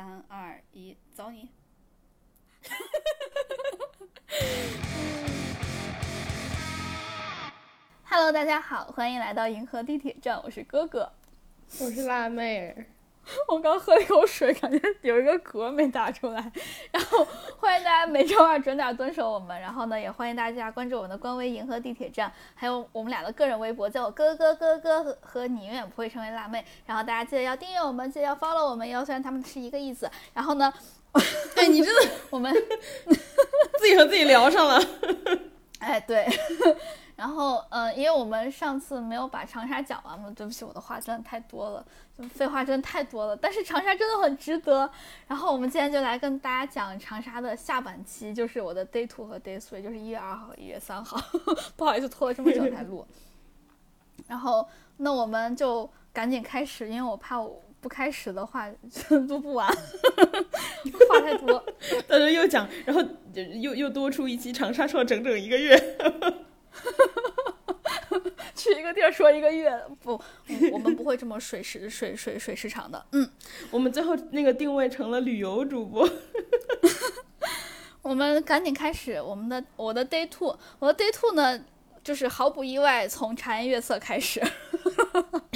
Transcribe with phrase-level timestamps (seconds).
[0.00, 1.50] 三二一，走你
[8.08, 11.12] ！Hello，大家好，欢迎来到银河地铁站，我是哥哥。
[11.80, 12.86] 我是辣妹儿，
[13.48, 16.52] 我刚喝了一口水，感觉有一个嗝没打出来。
[16.90, 17.26] 然后
[17.58, 26.64] 欢迎大家每周二准点蹲守我们，然后呢，也欢迎大家关注我们的官微“银河地铁站”，还有我们俩的个人微博，叫我哥哥哥哥和和你永远不会成为辣妹。
[26.86, 30.10] 然后大家记得要订阅我们，记得要 follow 我们哟，虽然他们是一个意思。
[30.34, 30.72] 然后呢，
[31.56, 32.52] 哎，你真的我们
[33.78, 34.82] 自己和自己聊上了。
[35.78, 36.26] 哎对，
[37.20, 41.84] 然后呃，因为我们上次没有把长沙讲完嘛，对不起，我的话真的太多了，
[42.16, 43.36] 就废话真的太多了。
[43.36, 44.90] 但是长沙真的很值得。
[45.26, 51.20] 然后我们今天就来跟大家讲长沙的下半期，就是我的 day two 和 day three，就是一月二号和一月三号。
[51.76, 53.06] 不好意思，拖了这么久才录。
[54.26, 58.66] 然后那我们就赶紧开始，因为我怕我不开始的话
[59.28, 61.62] 录不完，话太多。
[62.08, 65.76] 到时候又讲，然后又又多出一期长沙说整整一个月。
[68.54, 70.20] 去一个地儿说一个月，不，
[70.72, 73.04] 我们不会这么水时水水水时长的。
[73.12, 73.30] 嗯，
[73.70, 76.08] 我们最后那个定位成了旅游主播。
[78.02, 81.64] 我们赶紧开始我们的我的 day two，我的 day two 呢，
[82.02, 84.42] 就是毫不意外从茶颜悦色开始。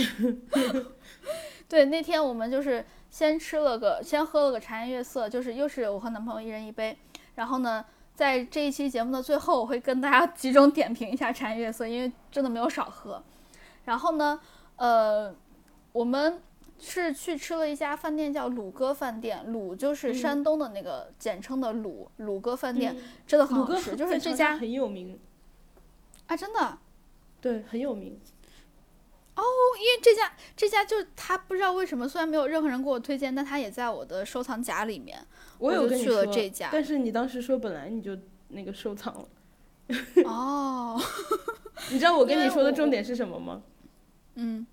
[1.68, 6.96] 对，那天我们就是先吃了个，先喝了个茶颜悦色，就是又是我和男朋友一人一杯。
[7.34, 7.84] 然后呢，
[8.14, 13.22] 在这一期节目的最后，我会跟大家集中点评一下茶颜悦色，因为真的没有少喝。
[13.84, 14.40] 然后呢，
[14.76, 15.34] 呃，
[15.92, 16.40] 我们
[16.78, 19.44] 是去吃了一家饭店，叫鲁哥饭店。
[19.52, 25.18] 鲁就是山东的那个简称的鲁，鲁哥饭店、真的很好吃，就是这家很有名，
[26.26, 26.78] 啊，真的。
[27.40, 28.18] 对，很有名。
[29.76, 35.18] 因为这家这家就他不知道为什么，虽然没有任何人给我推荐，但他也在我的收藏夹里面。
[35.58, 38.16] 我有就去了这家但是你当时说本来你就
[38.48, 39.28] 那个收藏了。
[40.24, 41.00] 哦，
[41.90, 43.62] 你知道我跟你说的重点是什么吗？
[44.34, 44.66] 嗯，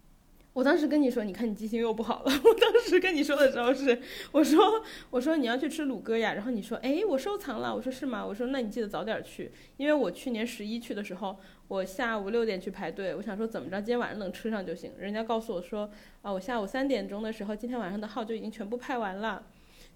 [0.53, 2.31] 我当时跟你说，你看你记性又不好了。
[2.43, 4.01] 我当时跟你说的时候是，
[4.33, 8.25] 我说我说你要去吃鲁哥呀，然后你说哎我收藏了，我说是吗？
[8.25, 11.37] 我说那你记得早点去，因为我去年十一去的时候，
[11.69, 14.91] 我下午六点去排队，我想说怎么着今天晚上能吃上就行。
[14.99, 15.89] 人家告诉我说
[16.21, 19.41] 啊我下午三点钟的时候，今天晚上的号就已经全部排完了，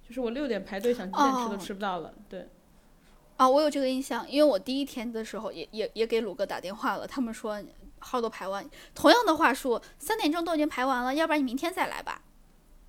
[0.08, 2.14] 就是我六点排队想几点吃都吃不到了。
[2.30, 2.48] 对，
[3.36, 7.62] 啊，我有这个印象，因为我第一天的时候也也也给鲁哥打电话了，他们说
[8.06, 8.68] 号都排完。
[8.94, 12.22] 同样的话术，三点钟都已经排完了，要不然你明天再来吧。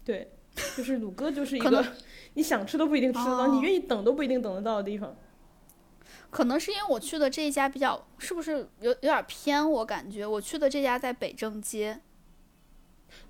[0.05, 0.31] 对，
[0.77, 1.85] 就是鲁哥就是一个
[2.35, 5.17] 你想吃都不一定吃得到，哦你愿意等都不一定等得到的地方。
[6.31, 9.69] 可能是因为我去的这一家比较，是不是有有点偏？
[9.71, 12.01] 我感觉我去的这家在北正街。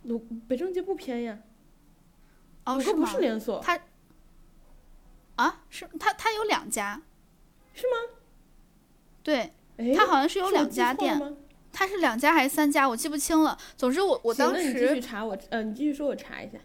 [0.03, 0.19] 鲁
[0.49, 1.39] 北正街不偏呀，
[2.65, 3.79] 哦，鲁哥不是连锁，它
[5.37, 7.01] 啊，是他他有两家，
[7.75, 8.17] 是吗？
[9.23, 11.37] 对，哎，它好像是有两家店，吗？
[11.79, 13.59] 它是两家还是三家，我记不清了。
[13.77, 16.57] 总之我我当行那你继续查我，呃，你继续说，我查一下。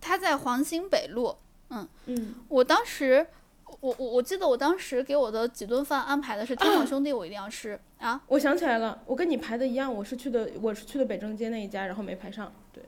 [0.00, 1.34] 他在黄兴北路，
[1.70, 1.88] 嗯，
[2.48, 3.26] 我当时。
[3.80, 12.52] 我我我记得我当时给我的几顿饭安排的是天宝兄弟，我一定要吃啊我想起来了，我跟你排的一样，我是去的，我是去的北正街那一家，然后没排上。
[12.70, 12.84] 对，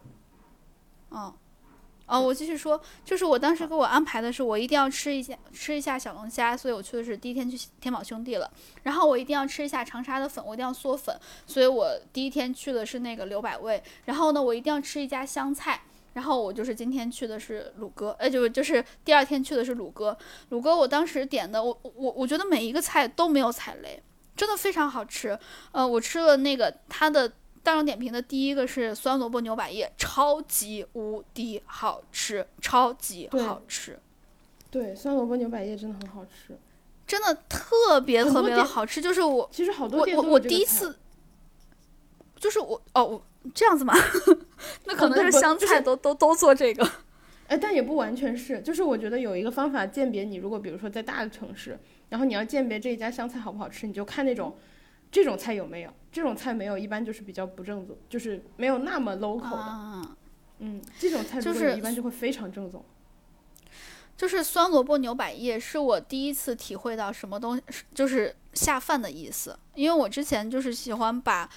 [1.09, 1.35] 哦
[2.07, 8.51] 哦，我继续说，就是我当时给我安排的是我一定要吃一下吃一下小龙虾，所以我去的是第一天去天宝兄弟了。
[8.83, 13.83] 然后我一定要吃一下长沙的粉，我一定要嗦粉，所以我第一天去的是那个刘百味。
[14.05, 15.81] 然后呢，我一定要吃一家湘菜。
[16.13, 20.17] 然后我就是今天去的是鲁哥，哎，就是就是第二天去的是鲁哥。
[20.51, 24.01] 鲁哥我当时点的，我我我觉得每一个菜都没有踩雷，
[24.37, 25.37] 真的非常好吃。
[25.73, 27.33] 呃，我吃了那个它的
[27.65, 33.99] 大众点评的第一个是酸萝卜牛百叶，超级无敌好吃，超级好吃，
[34.71, 36.57] 对，酸萝卜牛百叶真的很好吃。
[37.07, 39.01] 真的特别特别的好吃。
[39.01, 40.97] 就是我其实好多我我我第一次，
[42.37, 43.23] 就是我哦我
[43.55, 43.95] 这样子嘛，
[44.87, 46.91] 那可能是湘就是菜都、都都做这个。
[47.47, 51.79] 哎，但也不完全是，就是我觉得有一个方法鉴别你，如果比如说在大的城市，
[52.09, 54.57] 然后你要鉴别这一家湘菜好不好吃，你就看那种
[55.13, 59.57] 这种菜有没有，这种菜没有，一般就是比较不正宗，就是没有那么 local 的。
[59.57, 60.17] 啊，
[60.61, 62.85] 嗯，这种菜就是一般就会非常正宗。
[64.17, 67.63] 就是酸萝卜牛百叶是我第一次体会到什么东西
[67.93, 71.51] 就是下饭的意思，因为我之前就是喜欢把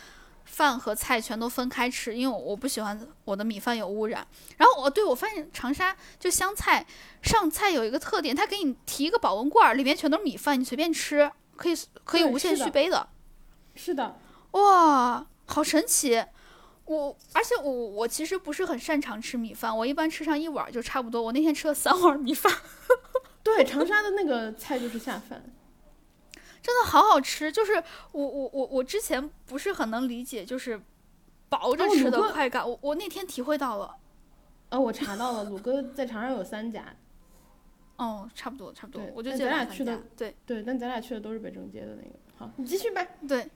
[0.45, 4.25] 饭和菜全都分开吃，因为我我不喜欢我的米饭有污染。
[4.57, 6.83] 然后我对我发现长沙就湘菜
[7.21, 13.07] 上菜有一个特点，它给你提一个保温罐儿，里面全都是米饭，你随便吃，可以可以无限续杯的。
[13.75, 14.17] 是的，
[14.51, 16.25] 哇，好神奇！
[16.85, 21.21] 我而且我我其实不是很擅长吃米饭，我一般吃上一碗就差不多。
[21.21, 22.49] 我那天吃了三碗米饭，
[23.43, 25.43] 对，长沙的那个菜就是下饭，
[26.61, 27.51] 真的好好吃。
[27.51, 27.73] 就是
[28.13, 30.81] 我我我我之前不是很能理解，就是
[31.49, 32.67] 薄着吃的快感。
[32.67, 33.97] 我我那天体会到了。
[34.69, 36.95] 呃，我查到了，鲁哥在长沙有三家。
[37.97, 39.01] 哦，差不多差不多。
[39.13, 42.15] 我就咱俩去的对对，但咱俩去的都是北正街的那个。
[42.37, 43.17] 好，你继续呗。
[43.27, 43.49] 对。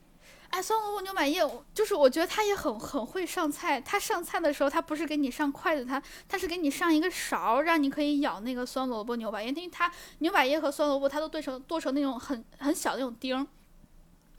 [0.52, 1.42] 哎，酸萝卜牛百叶，
[1.74, 3.80] 就是我觉得他也很很会上菜。
[3.80, 9.50] 他上菜的时候，他不是给你上筷子，他他是给你上一个勺，让你可以舀那个酸萝卜牛百叶。
[9.50, 13.48] 因为它牛百叶和酸萝卜，它都剁成剁成那种很很小的那种丁，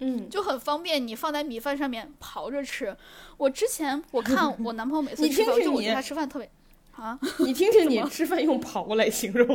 [0.00, 2.94] 嗯，就很方便你放在米饭上面刨着吃。
[3.38, 6.50] 我之前我看 我男朋友每次吃饭，就我觉得他吃饭特别。
[6.92, 9.48] 啊，你听听， 你吃饭用刨来形容。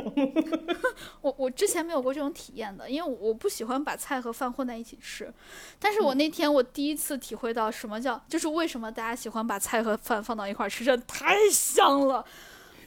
[1.22, 5.32] 我我之前没有过这种体验的，因为我不喜欢把菜和饭混在一起吃。
[5.80, 12.26] 但是我那天我第一次体会到什么叫，就是为什么大家喜欢把菜和饭放到一块吃，真太香了，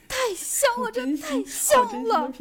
[0.08, 2.32] 太香了，真的太香了。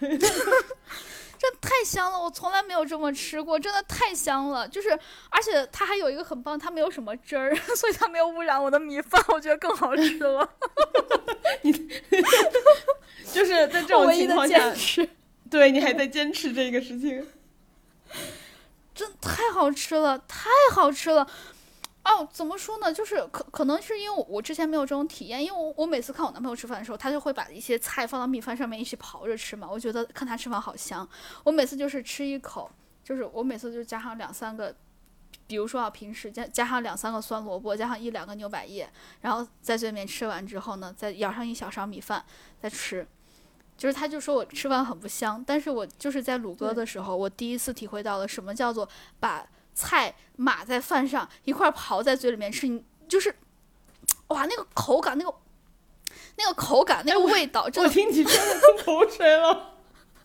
[1.38, 4.66] 这太香了，我从来没有这么吃过，真的太香了。
[4.68, 4.90] 就是，
[5.30, 10.48] 而且它还有一个很棒，它没有什么汁儿， 所以它没有污染我的米饭，我觉得更好吃了。
[11.62, 11.72] 你
[13.32, 14.72] 就是在这种情况下，
[15.50, 17.26] 对你还在坚持这个事情，
[18.94, 21.26] 真太好吃了，太好吃了。
[22.08, 22.92] 哦，怎么说呢？
[22.92, 29.68] 就是可可能是因为我我之前没有这种体验，因为我我每次看我男朋友吃饭的时候，他就会把一些菜放到米饭上面一起刨着吃嘛。
[29.68, 31.06] 我觉得看他吃饭好香。
[31.42, 32.70] 我每次就是吃一口，
[33.02, 34.72] 就是我每次就加上两三个，
[35.48, 38.88] 比如说啊，平时加加上两三个酸萝卜，加上一两个牛百叶，
[39.22, 42.24] 然后在嘴里面吃完之后呢，再舀上一小勺米饭
[42.62, 43.04] 再吃。
[43.76, 48.88] 就是他就说我吃饭很不香，但是我就是在鲁哥的时候，我第一次体会到了什么叫做
[49.18, 49.44] 把。
[49.76, 53.36] 菜码在饭上一块刨在嘴里面吃，你就是，
[54.28, 55.32] 哇，那个口感，那个
[56.36, 59.74] 那个口感，那个味道，真的，我听你真的都口水了。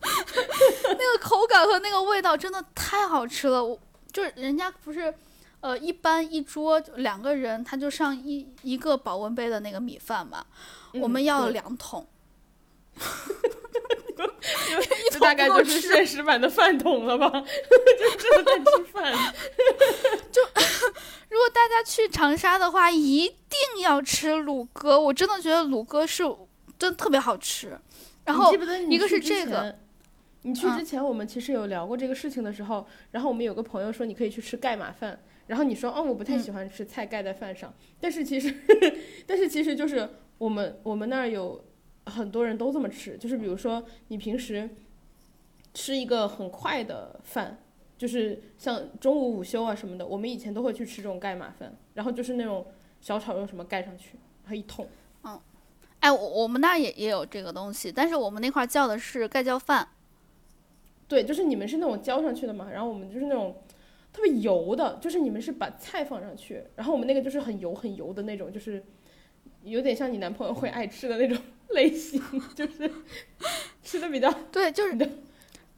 [0.02, 3.62] 那个口感和那个味道真的太好吃了。
[3.62, 3.78] 我
[4.10, 5.14] 就是人家不是，
[5.60, 10.46] 呃，一般一桌两个人他就上一一个保温杯的那个米饭嘛，
[10.94, 12.06] 我们要了两桶。
[15.10, 17.28] 这大概就是现实版的饭桶了吧？
[17.30, 19.12] 就真的在吃饭。
[20.32, 20.42] 就
[21.28, 24.98] 如果大家去长沙的话，一定要吃卤鸽。
[24.98, 26.24] 我真的觉得卤鸽是
[26.78, 27.78] 真特别好吃。
[28.24, 28.54] 然后
[28.88, 29.78] 一个是这个，
[30.42, 38.54] 你去之前我们其实有聊过这个事情的时候，然后我们有个朋友说你可以去吃盖码饭，然后你说哦我不太喜欢吃菜盖在饭上，但是其实
[39.26, 40.08] 但是其实就是
[40.38, 41.64] 我们我们那儿有。
[42.06, 44.68] 很多人都这么吃，就是比如说你平时
[45.74, 47.58] 吃一个很快的饭，
[47.96, 52.66] 就是像中午午休啊什么的，我们以前都会去吃这种盖码饭，然后就是那种
[53.00, 54.88] 小炒肉什么盖上去，然后一桶。
[55.24, 55.40] 嗯，
[56.00, 59.88] 哎，我我们那也也有这个东西，但是我们那块叫的是盖浇饭。
[61.06, 63.62] 对，就是你们是那种浇上去的嘛，然后我们就是那种
[64.12, 68.82] 特别油的，就是你们是把菜放上去，然后我们那个就是很油很油的那种，就是
[69.64, 71.36] 有点像你男朋友会爱吃的那种。
[71.72, 72.22] 类型
[72.54, 72.92] 就是
[73.82, 74.94] 吃的比较对，就是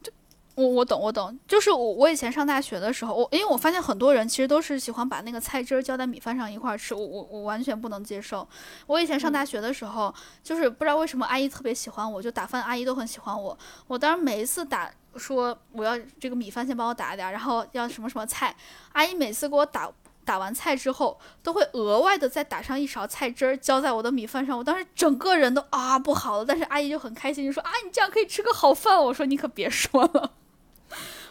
[0.03, 0.13] 就
[0.57, 8.45] 我我懂我懂，就是我我以前上大学的时候，我因为我发现很多人其实都是喜欢把那个菜汁儿浇在米饭上一块儿吃，我我我完全不能接受。
[8.89, 13.57] 我以前上大学的时候，就是不知道为什么阿姨特别喜欢我，就打饭阿姨都很喜欢我。
[13.87, 18.53] 我当时每一次打说我要这个米饭先帮我打一点，然后要什么什么菜，
[18.95, 19.89] 阿姨每次给我打。
[20.25, 24.57] 打完菜之后，都会额外的再打上一勺菜汁儿，浇在我的米饭上。
[24.59, 28.99] 我当时整个人都啊不好了，但是阿姨就很开心，就说啊你这样可以吃个好饭。
[28.99, 30.33] 我说你可别说了，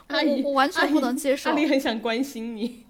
[0.07, 1.51] 阿姨我完全不能接受。
[1.51, 2.85] 阿姨很想关心你，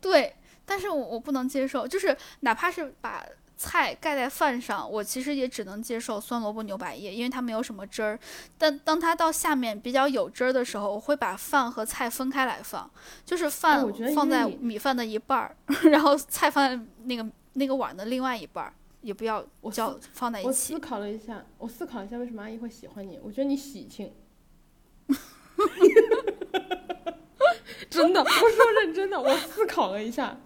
[0.00, 3.24] 对，但是我我不能接受，就是哪怕是把。
[3.58, 8.16] 菜盖在饭上，我其实也只能接受酸萝卜牛百叶，因为它没有什么汁儿。
[8.56, 12.88] 但当它到下面比较有汁儿的时候，我会把饭和菜分开来放，
[13.24, 13.84] 就是饭
[14.14, 15.56] 放在米饭的一半儿，
[15.90, 18.72] 然后菜放在那个那个碗的另外一半儿，
[19.02, 20.46] 也不要叫放在一起。
[20.46, 23.18] 我思考了一下，我思考一下为什么阿姨会喜欢你？
[23.24, 24.12] 我觉得你喜庆。
[27.90, 30.38] 真的，我说认真的，我思考了一下。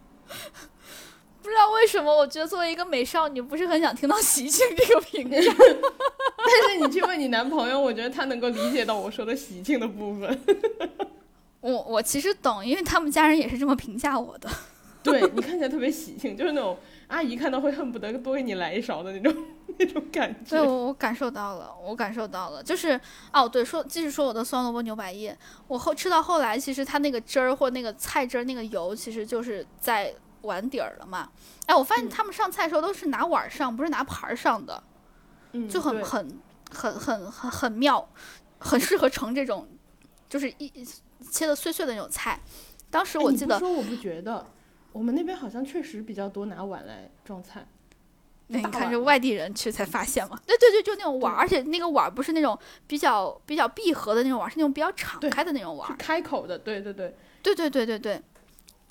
[1.42, 5.36] 不知道为什么，我觉得作为一个美少女，不是很想听到喜庆这个评价。
[6.38, 10.40] 但是你去问你男朋友，我觉得他能够理解到我说的喜庆的部分。
[11.60, 14.48] 我我其实懂，因为他们家人也是这么评价我的。
[15.02, 19.44] 对你看起来特别喜庆，就是那种阿姨看到会恨不得多给你来一勺的那种
[19.78, 20.50] 那种感觉。
[20.56, 22.98] 对，我我感受到了，我感受到了，就是
[23.32, 30.14] 哦，对，说继续说我的酸萝卜牛百叶，我后吃到后来，其实它那个汁儿或那个菜汁儿那个油，其实就是在。
[30.42, 31.30] 碗底儿了嘛。
[31.66, 34.82] 哎，我发现他们上菜的时候都是拿碗上，不是拿盘儿上的，
[35.52, 38.08] 嗯，就很很很很很很妙，
[38.58, 39.68] 很适合盛这种
[40.28, 40.84] 就是一
[41.30, 42.40] 切的碎碎的那种菜。
[42.90, 44.46] 当时我记得，我不觉得，
[44.92, 47.66] 我们那边好像确实比较多拿碗来装菜。
[48.48, 50.38] 那你看这外地人去才发现嘛？
[50.46, 55.96] 对对对，就那种碗儿，而且那个碗儿不是那种比较比较闭合的那种碗儿，是那种比较敞开的那种碗。
[55.96, 58.22] 开口的，对对对，对对对对对，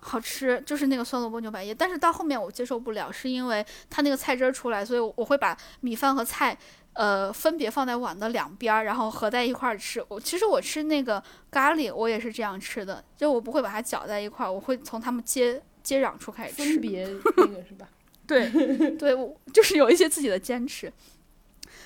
[0.02, 1.74] 好吃，就是那个酸萝卜牛百叶。
[1.74, 6.58] 但是到后面我接受不了，是因为它那个菜汁儿出来，所以我会把米饭和菜。
[6.94, 10.04] 呃，分别放在碗的两边儿，然后合在一块儿吃。
[10.10, 16.82] 我其实我吃那个咖喱，我也是这样吃的，就我不会把它搅在一块儿，我会从它们接接壤处开始吃分。
[16.82, 17.88] 别 那个是吧？
[18.28, 18.50] 对，
[18.98, 20.92] 对，我就是有一些自己的坚持。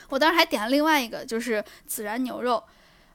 [0.10, 2.64] 我当时还点了另外一个，就是孜然牛肉。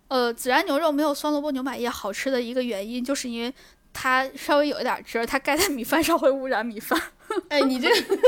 [0.06, 3.52] 呃，孜然牛肉没有酸萝卜牛百叶好吃的一个原因，就是因为
[3.92, 7.00] 它稍微有一点汁儿，它盖在米饭上会污染米饭。
[7.48, 8.18] 哎，你这个，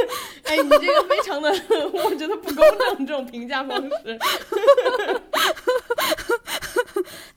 [0.45, 1.51] 哎，你这个非常的，
[1.93, 4.19] 我觉得不公正，这种评价方式。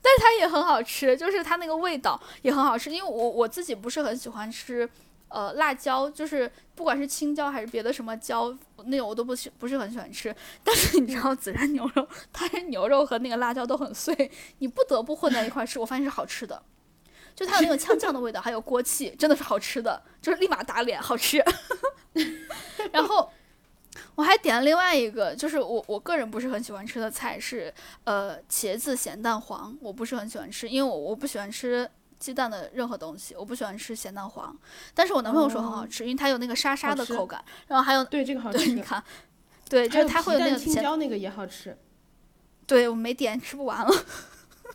[0.02, 2.92] 但是它也很好吃，就是它那个味道也很好吃。
[2.92, 4.88] 因为我我自己不是很喜欢吃，
[5.30, 8.56] 呃，辣椒，就是不管是青椒还是别的什么椒，
[8.86, 10.36] 那种我都不喜不是很喜欢吃。
[10.64, 14.30] 但是你知道孜然牛肉，它是牛肉和那个辣椒都很碎，
[14.60, 16.62] 你不得不混在一块吃，我发现是好吃的。
[17.36, 21.44] 就它有那种呛呛的味道，还有锅气，真的是好吃的，就是立马打脸，好吃。
[22.94, 23.30] 然后
[24.16, 27.74] 我还点了另外一个，就是我我个人不是很喜欢吃的菜是
[28.06, 34.58] 呃茄子咸蛋黄，我不是很喜欢吃，因为我我不喜欢吃鸡蛋的任何东西，我不喜欢吃咸蛋黄。
[34.94, 38.82] 但是我男朋友说很好吃，因为它有那个沙沙的口感，然后还有对，这个好，吃你。
[38.82, 39.04] 看，
[39.68, 41.78] 对，就是它会有那皮蛋青，椒那个也好吃，
[42.66, 43.92] 对我没点，吃不完了，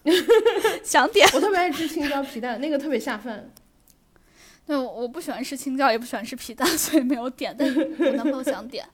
[0.84, 1.28] 想点。
[1.34, 3.50] 我特别爱吃青椒皮蛋，那个特别下饭。
[4.66, 7.54] 对，我我不喜欢吃青椒，也不喜欢吃皮蛋， 所以没有点。
[7.58, 8.86] 但是我男朋友想点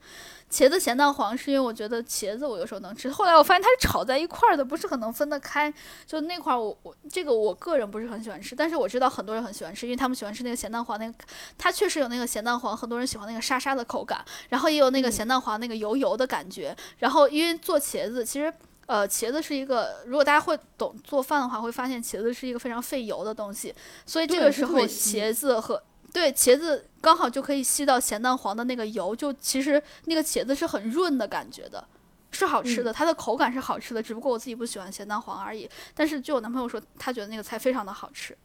[0.51, 3.11] 茄子咸蛋黄，是因为我觉得茄子我有时候能吃。
[3.11, 5.71] 后来我发现它是炒在一块儿的，不是很能分得开。
[6.07, 11.15] 就那块儿我我这个我个人不是很喜欢吃，但是我知道很多人很喜欢吃，因为他们喜欢吃那个咸蛋黄，那个
[11.59, 16.75] 它确实有那个咸蛋黄，很多人喜欢那个沙沙的口感，然后也有那个嗯咸蛋黄那个油油的感觉。
[16.99, 18.51] 然后因为做茄子，其实。
[18.87, 23.75] 呃，茄子是一个，如果大家会懂做饭的话，会发现茄子是一个非常费油的东西，
[24.07, 31.87] 所以这个时候茄子和对茄子刚好就可以吸到咸蛋黄的那个油，就其实那个茄子是很润的感觉的，
[32.31, 35.69] 是好吃的，它的口感是好吃的，只不过我自己不喜欢咸蛋黄而已。
[35.95, 38.37] 但是据我男朋友说，他觉得那个菜非常的好吃。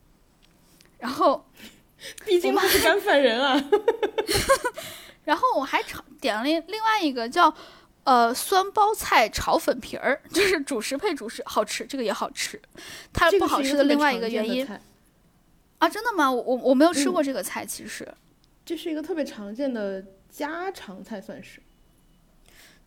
[0.97, 1.45] 然后，
[2.25, 3.63] 毕竟他是干饭人啊。
[5.23, 7.53] 然后我还炒点了另另外一个叫
[8.03, 12.61] 呃酸包菜炒粉皮儿，就是主食配主食，好吃，这个也好吃。
[13.13, 14.67] 它不好吃的另外一个原因
[15.77, 16.31] 啊，真的吗？
[16.31, 18.07] 我我我没有吃嗯过这个菜，其实。
[18.63, 21.61] 这是一个特别常见的家常菜，算是。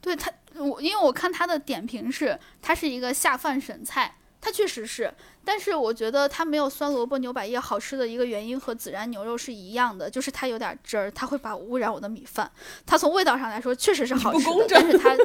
[0.00, 5.10] 对它，我因为我看它的点评是，它是一个下饭神菜，它确实是，
[5.42, 12.52] 但是我觉得它没有酸萝卜牛百叶好吃的一个原因和孜然牛肉是一样的，就是它有点汁儿，它会把污染我的米饭。
[12.84, 15.16] 它从味道上来说确实是好吃的，但是它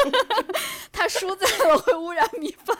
[0.90, 2.74] 它输在了会污染米饭。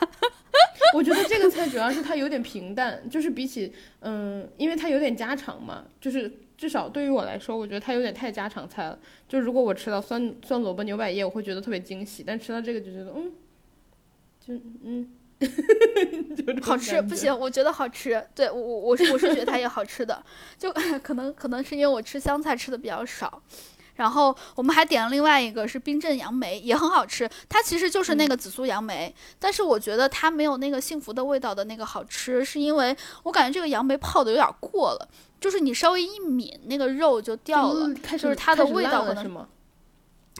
[0.94, 3.70] 我觉得这个菜主要是它有点平淡，就是比起
[4.00, 8.98] 嗯，因为它有点家常嘛，就是至少对于我来说，我觉得它有点太家常菜了。
[9.28, 13.30] 就如果我吃到酸酸萝卜牛百叶，我会觉得特别惊喜，但吃到这个就觉得嗯，
[14.40, 15.10] 就嗯，
[16.62, 17.00] 好吃。
[17.02, 18.24] 不行，我觉得好吃。
[18.34, 20.22] 对我我我是我是觉得它也好吃的，
[20.58, 23.42] 就可能可能是因为我吃香菜吃的比较少。
[23.96, 27.28] 然后我们还点了另外一个是冰镇杨梅，也很好吃。
[27.48, 35.08] 它其实就是那个紫苏杨梅，但是我觉得它没有那个幸福的味道的那个好吃，是因为我感觉这个杨梅泡的有点过了，
[35.40, 37.88] 就是你稍微一抿，那个肉就掉了。
[37.88, 39.48] 嗯就是它的味道可能？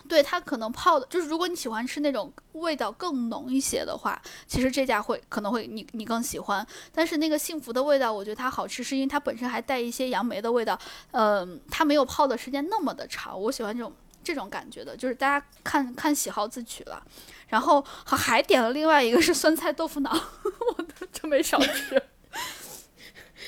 [0.09, 6.67] 对它可能泡的，就是如果你喜欢吃那种味道更浓一些的话，其实这家会可能会你你更喜欢。
[6.93, 10.79] 但是那个幸福的味道，我觉得它好吃，是因为它本身还带一些杨梅的味道，
[11.13, 13.93] 嗯、它没有泡的时间那么的长，我喜欢这种
[14.25, 17.03] 这种感觉的，就是大家看看喜好自取了。
[17.49, 20.11] 然后还还点了另外一个是酸菜豆腐脑，
[20.77, 22.03] 我都真没少吃。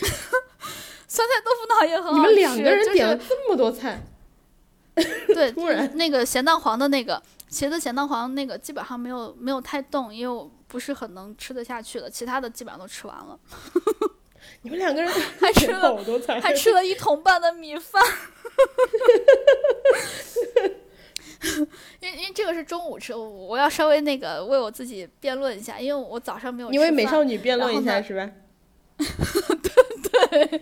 [1.07, 4.01] 酸菜豆腐脑也很好吃，你们两个人点了这么多菜，
[5.35, 13.39] 对，突然那个咸蛋黄的那个茄子咸蛋黄那个基本上没有没有太动，因为我不是很能吃得下去的，其他的基本上都吃完了，
[14.63, 15.97] 你们两个人还吃了
[16.43, 18.03] 还吃了一桶半的米饭。
[22.01, 26.79] 因为因为这个是中午吃，我我要稍微那个为我自己辩论一下，因为我早上没有吃饭。
[26.79, 28.31] 你为美少女辩论一下是吧？
[29.63, 30.61] 对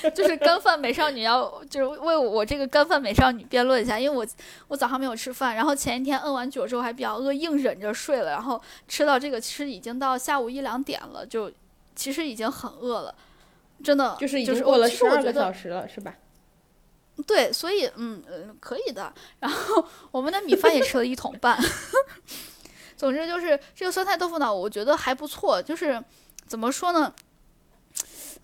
[0.00, 4.26] 对 就是干饭美少女要就是为我这个干饭美少女辩论一下，因为我
[4.68, 11.52] 我早上没有吃饭，然后前一天摁完酒之后还比较饿，硬忍着睡了，然后吃到这个其实已经到下午一两点了，就
[11.94, 13.14] 其实已经很饿了，
[13.84, 16.14] 真的就是已经过了十二个小时了，是吧？
[17.26, 19.12] 对，所以嗯嗯可以的。
[19.40, 21.58] 然后我们的米饭也吃了一桶半。
[22.96, 25.60] 总之就是这个酸菜豆腐脑，我觉得还不错。
[25.60, 26.02] 就是
[26.46, 27.12] 怎么说呢？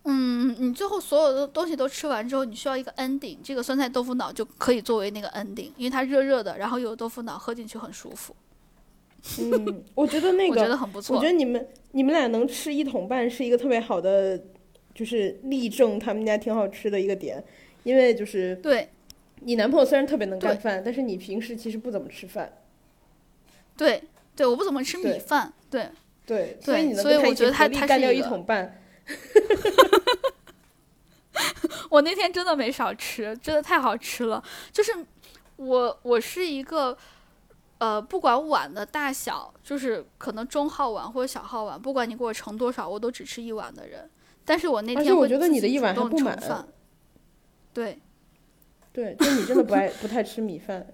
[0.06, 8.36] 嗯，你最后所有的东西都吃完之后，你需要一个 ending，这个酸菜豆腐脑就可以作为那个 ending，因为它热热的，然后有豆腐脑，喝进去很舒服，
[9.40, 11.26] 嗯，我觉得那 个我觉，得很不错我觉。
[11.26, 14.38] 得你们你们俩能吃一桶半是一个特别好的，
[14.94, 17.42] 就是例证他们家挺好吃的一个点，
[17.82, 18.88] 因为就是对
[19.40, 22.52] 你男朋友虽然特别能干饭，但是你平时其实不怎么吃饭，
[23.76, 24.02] 对
[24.36, 25.88] 对，我不怎么吃米饭，对
[26.26, 28.80] 对，对以你能所以我觉得他他干掉一桶半，
[31.90, 34.42] 我那天真的没少吃，真的太好吃了。
[34.72, 34.92] 就是
[35.56, 36.96] 我我是一个
[37.78, 44.08] 呃，不管碗的大小，就是可能中号碗或者小号碗，不管你给我盛多少，我都只吃一碗的人。
[44.44, 46.68] 但是我那天我觉得你的一碗还不满盛饭。
[47.72, 47.98] 对
[48.92, 50.86] 对，就你真的不爱 不太吃米饭，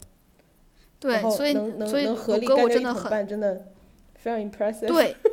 [0.98, 3.66] 对所以能以能合力干掉一我真的很桶半，真的
[4.16, 4.86] 非常 impressive。
[4.86, 5.16] 对。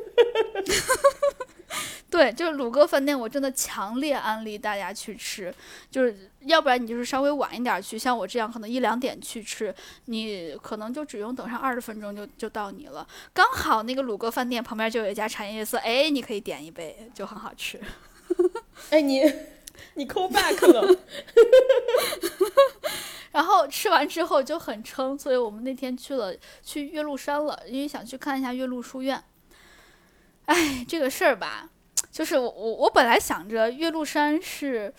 [2.10, 5.54] 对，就是鲁哥饭店，我真的强烈安利大家去吃。
[5.92, 13.06] 就是要不然你就是稍微晚一点儿去，像我这样可能一两点去吃，你可能就只用等上二十分钟就就到你了。
[13.34, 17.78] 刚好那个鲁哥饭店旁边就有一家茶颜悦色，哎，你可以点一杯，就很好吃。
[18.90, 19.22] 哎，你
[19.96, 20.98] 你 call back 了，
[23.32, 26.34] 然后吃完之后就很撑，所以我们那天去了
[26.64, 29.22] 去岳麓山了，因为想去看一下岳麓书院。
[30.46, 31.70] 哎，这个事儿吧，
[32.12, 34.94] 就是我我我本来想着岳麓山是，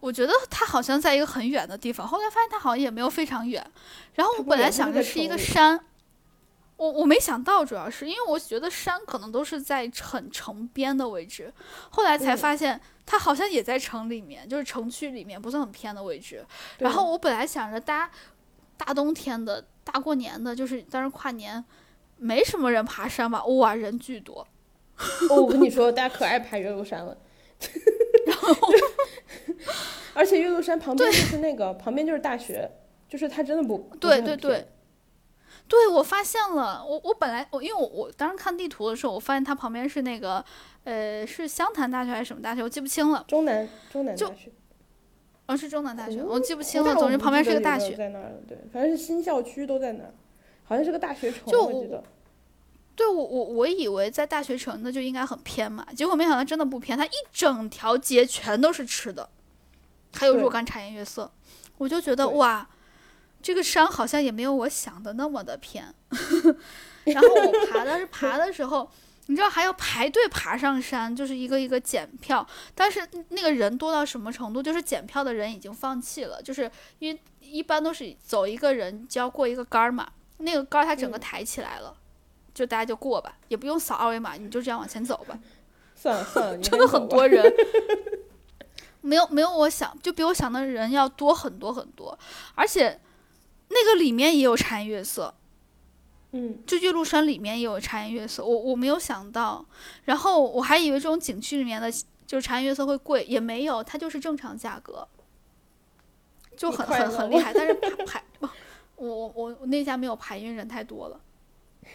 [0.00, 3.64] 我觉得它好像在一个很远的地方，后来发现它好像也没有非常远。
[4.14, 5.84] 然后我本来想着是一个山，
[6.76, 11.52] 我我没想到，主要是因为我觉得山可能都是在很城边的位置，
[11.90, 16.44] 后来才嗯发现它好像也在城里面，就是城区里面，不是很偏的位置。
[16.78, 18.10] 然后我本来想着大家
[18.76, 21.64] 大冬天的大过年的，就是当时跨年，
[22.18, 23.44] 没什么人爬山吧？
[23.44, 24.46] 哇，人巨多。
[25.30, 27.16] 哦，我跟你说，大家可爱爬岳麓山了。
[28.26, 28.54] 然后
[30.14, 32.70] 而且岳麓山旁边就是那个，旁边就是大学，
[33.08, 34.66] 就是它真的不对对对，
[35.68, 40.44] 对，我发现了，我我本来我因为我我当时看地图的时候，我发现它旁边是那个，
[40.84, 44.50] 呃，是湘潭大学还是什么大学，我记不清了，中南中南大学，
[45.46, 46.94] 哦，是中南大学，嗯我记不清了。
[46.94, 50.12] 总之旁边是个大学，在那儿，对，反正是新校区都在那儿，
[50.64, 52.02] 好像是个大学城，就我记得。
[52.96, 59.28] 对我我我以为在大学城那就应该很偏嘛，结果没想到真的不偏，它一整条街全都是吃的，
[60.14, 61.30] 还有若干茶颜悦色，
[61.76, 62.66] 我就觉得哇，
[63.42, 65.94] 这个山好像也没有我想的那么的偏。
[67.04, 68.90] 然后我爬但是爬的时候，
[69.26, 81.94] 你知道还要排队爬上山，就是一个一个检票，但是那个人多到什么程度，就是检票的人已经放弃了，就是因为一般都是走一个人就要过一个杆儿嘛，那个杆儿它整个嗯抬起来了。
[82.56, 85.38] 就大家就过吧，也不用扫二维码，你就这样往前走吧。
[85.94, 87.44] 算了算了， 真的很多人，
[89.02, 92.18] 没有没有我想，就比我想的人要多很多很多，
[92.54, 92.98] 而且
[93.68, 95.34] 那个里面也有茶颜悦色，
[96.32, 99.66] 嗯，就岳麓山里面也有茶颜悦色，我我没有想到，
[100.04, 101.92] 然后我还以为这种景区里面的
[102.26, 105.06] 就是茶颜悦色会贵，也没有，它就是正常价格，
[106.56, 108.24] 就很很很厉害，但是排排，
[108.96, 111.20] 我我我我那家没有排，因为人太多了。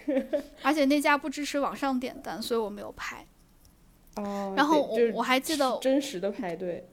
[0.63, 3.25] 而且那家不支持网上点单，所以我没有拍。
[4.15, 6.89] 哦，然后我我还记得真实的排队，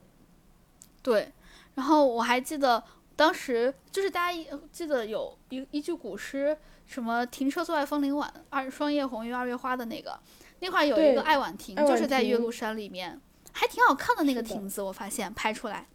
[1.01, 1.31] 对，
[1.75, 2.81] 然后我还记得
[3.15, 10.17] 当时就是大家一记得有一一句古诗，什么“停车坐爱枫林晚，二霜叶红于二月花”的那个，
[10.59, 13.19] 那块儿有一个爱晚亭，就是在岳麓山里面，
[13.51, 15.87] 还挺好看的那个亭子，我发现拍出来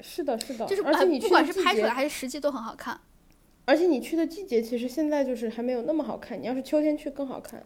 [0.00, 3.00] 是的，是的，就是不管是拍出来还是实际都很好看。
[3.68, 7.62] 而且你去的季节其实现在就是还没有那么好看，你要是秋天去更好看。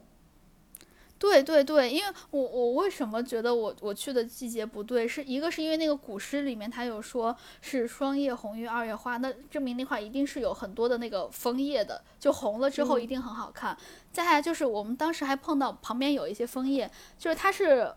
[1.16, 13.78] 对对对，因为我我为什么觉得我我去的季节不对，是一个是因为那个古诗里面它有说是霜叶红于二月花，那证明那块一定是有很多的那个枫叶的，就红了之后一嗯定很好看。
[14.10, 17.94] 再来就是我们当时还碰到旁边有一些枫叶，就是它是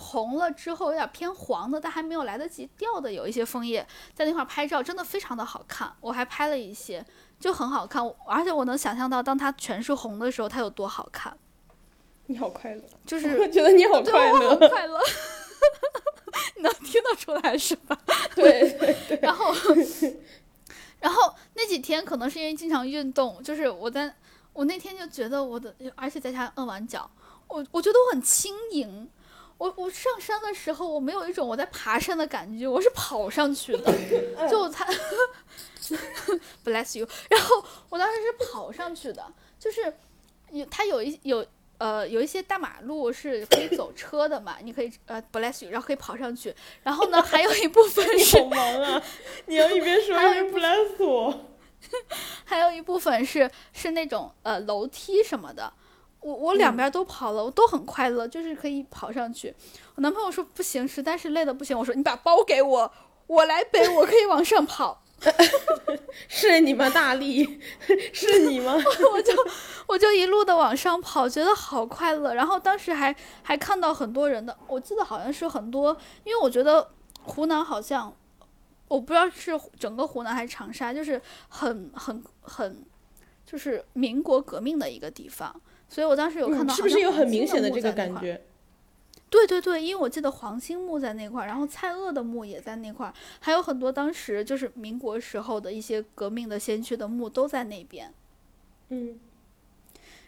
[0.00, 3.84] 红了之后有点偏黄的，但还没有来得及掉的有一些枫叶，
[4.14, 7.04] 在那块拍照真的非常的好看，我还拍了一些，
[7.40, 11.36] 就很好看，而且我能想象到当它全是红的时候它有多好看，
[12.26, 14.68] 你好快乐，就是我觉得你好对快我好乐。
[14.68, 15.00] 快乐。
[16.54, 17.98] 你 能听得出来是吧？
[18.36, 19.18] 对 对对。
[19.20, 19.52] 然后，
[21.00, 24.14] 然后那几天可能是因为经常运动，就是我在
[24.52, 27.10] 我那天就觉得我的，而且在家摁完脚，
[27.48, 29.10] 我我觉得我很轻盈。
[29.58, 33.92] 我我上山的时候，我没有一种我在爬山的感觉，我是跑上去的，
[34.48, 34.86] 就我才
[36.64, 37.06] bless you。
[37.28, 39.24] 然后我当时是跑上去的，
[39.58, 39.92] 就是
[40.52, 41.44] 有它有一有
[41.78, 46.54] 呃有一些大马路是可以走车的嘛，你可以呃 bless you，然后可以跑上去。
[46.84, 49.02] 然后呢，还有一部分 是好忙啊，
[49.46, 51.46] 你要一边说 一边 bless 我。
[52.44, 55.72] 还有一部分是是那种呃楼梯什么的。
[56.20, 59.54] 我我两边都跑了，我都很快乐，就是可以跑上去。
[59.94, 61.78] 我男朋友说不行，实在是累的不行。
[61.78, 62.92] 我说你把包给我，
[63.26, 65.02] 我来背，我可以往上跑。
[66.28, 67.60] 是你吗，大力？
[68.14, 68.74] 是你吗？
[69.12, 69.32] 我就
[69.88, 72.34] 我就一路的往上跑，觉得好快乐。
[72.34, 76.88] 然后当时还还看到很多人的，我记得好像是很多，因为我觉得
[77.22, 78.14] 湖南好像
[78.86, 82.84] 我不知道是整个湖南还是长沙，就是很很很
[83.44, 85.60] 就是民国革命的一个地方。
[85.88, 88.40] 所以我当时有看到，是不是有很明显的这个感觉？
[89.30, 98.12] 对对对，因为我记得黄兴墓在那块儿，然后蔡锷的墓也在那块儿，还有很多当时就是民国时候的一些革命的先驱的墓都在那边。
[98.88, 99.18] 嗯。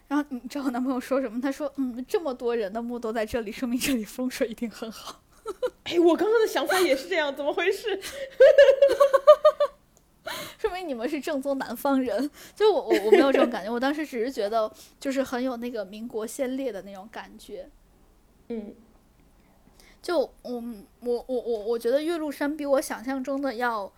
[0.08, 1.40] 然后你知道我男朋友说什么？
[1.40, 5.22] 他说：“嗯，这么多人的墓都在这里，说明这里风水一定很好。”
[5.84, 7.96] 哎，我刚刚的想法也是这样，怎么回事？
[10.58, 17.68] 说明你们是正宗南方人，就我我我没有这种感觉，我当时只是觉得就是很有那个民国先烈的那种感觉，
[18.48, 18.74] 嗯，
[20.00, 20.32] 就我
[21.00, 23.92] 我我我我觉得岳麓山比我想象中的要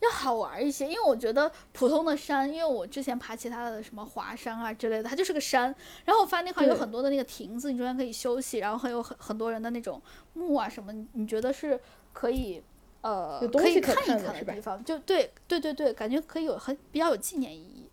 [0.00, 10.00] 要好玩一些，因为我觉得普通的山，因为我之前爬其他的什么华山啊之类的，它就是个山，然后我发现那块有很多的那个亭子，你中间可以休息，然后还有很很多人的那种
[10.34, 11.80] 墓啊什么，你觉得是
[12.12, 12.62] 可以。
[13.04, 17.90] 呃，可以看一看的地方，就对对对对，感觉可以有很比较有纪念意义。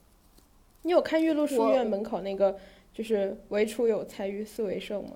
[0.84, 2.58] 你有看岳麓书院门口那个
[2.94, 5.12] 就是“唯出有才于斯为盛”吗？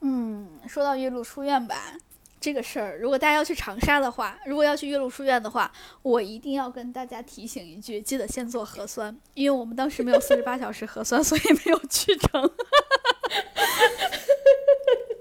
[0.00, 1.96] 嗯，说到岳麓书院吧，
[2.40, 12.48] 这个事儿，如果大家要去长沙的话，如果要去岳麓书院的话，我一定要跟大家提醒一句，记得先做核酸，因为我们当时没有四十八小时核酸，所以没有去成。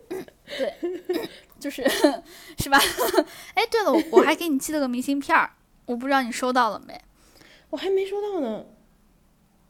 [0.58, 0.76] 对。
[1.62, 1.86] 就是，
[2.58, 2.80] 是吧？
[3.54, 5.52] 哎，对了，我我还给你寄了个明信片儿，
[5.86, 7.00] 我不知道你收到了没？
[7.70, 8.66] 我还没收到呢。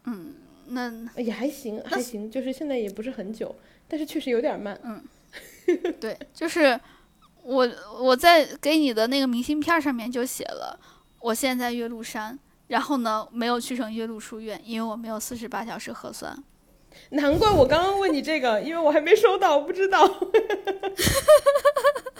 [0.04, 0.34] 嗯，
[0.68, 0.90] 那
[1.22, 3.54] 也还行，还行，就是现在也不是很久，
[3.86, 4.76] 但是确实有点慢。
[4.82, 5.04] 嗯，
[6.00, 6.80] 对，就是
[7.42, 7.68] 我
[8.00, 10.80] 我在给你的那个明信片上面就写了，
[11.20, 12.36] 我现在岳麓山，
[12.68, 16.36] 然后呢没有去成岳麓书院，因为我没有四十八小时核酸。
[17.10, 20.04] 难怪我刚刚问你这个，因为我还没收到，我不知道。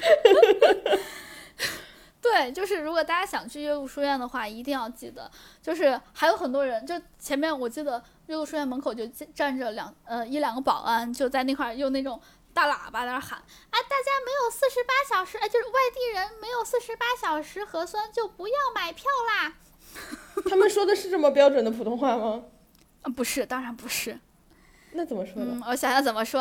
[2.22, 5.28] 对，就是如果大家想去岳麓书院的话，一定要记得，
[5.60, 12.20] 就是还有很多人，就前面我记得岳麓书院门口就站着两呃一两个保安，就在那块用那种
[12.54, 19.54] 大喇叭在那喊，哎，大家没有四十八小时，哎，就是外地人没有四十八小时核酸就不要买票啦。
[20.48, 22.44] 他们说的是这么标准的普通话吗？
[23.02, 24.16] 啊，不是，当然不是。
[24.94, 25.60] 那怎么说呢？
[25.68, 26.40] 我想想怎么说。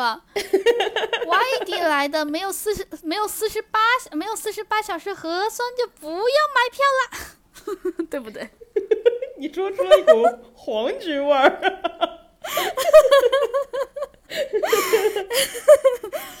[1.26, 3.80] 外地来的没有四十没有四十八
[4.12, 6.16] 没有四十八小时核酸就不要
[6.54, 8.48] 买票啦， 对不对？
[9.38, 11.60] 你说出了一股黄菊味儿。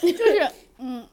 [0.00, 1.06] 就是嗯，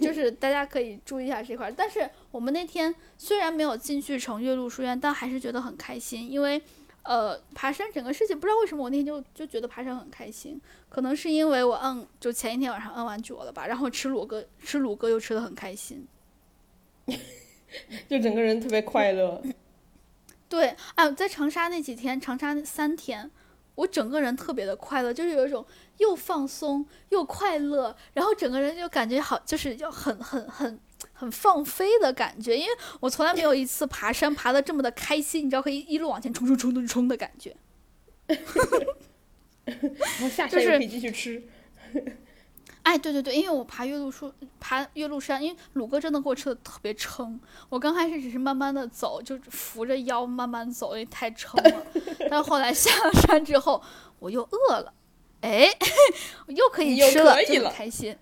[0.00, 1.70] 就是大家可以注意一下这块。
[1.70, 6.62] 但是我们那天虽然没有进去成岳麓书院，但还是觉得很开心，因为。
[7.02, 16.06] 呃，爬山整个事情不知道为什么我那天就就觉得爬山很开心，可能是因为我摁就前一天晚上摁完脚了吧，然后吃卤鸽吃卤鸽又吃的很开心，
[18.08, 19.42] 就整个人特别快乐。
[20.48, 23.30] 对，哎，在长沙那几天，长沙三天，
[23.76, 25.64] 我整个人特别的快乐，就是有一种
[25.98, 30.78] 又放松又快乐，然后整个人就感觉好，就是要很很很。
[31.20, 37.54] 很放飞的感觉，因为我从来没有一次爬山爬的这么的开心，你知道可以一路往前冲冲冲冲冲的感觉。
[40.34, 41.42] 下山也可以继续吃。
[42.82, 47.38] 哎，对对对，因为我爬岳麓书爬岳麓山，因为鲁哥真的给我吃的特别撑。
[47.68, 51.86] 我刚开始只是慢慢的走，就扶着腰慢慢走，因为太撑了。
[52.30, 53.82] 但是后来下了山之后，
[54.18, 54.94] 我又饿了，
[55.42, 55.68] 哎，
[56.46, 58.16] 我又可以吃了，就很开心，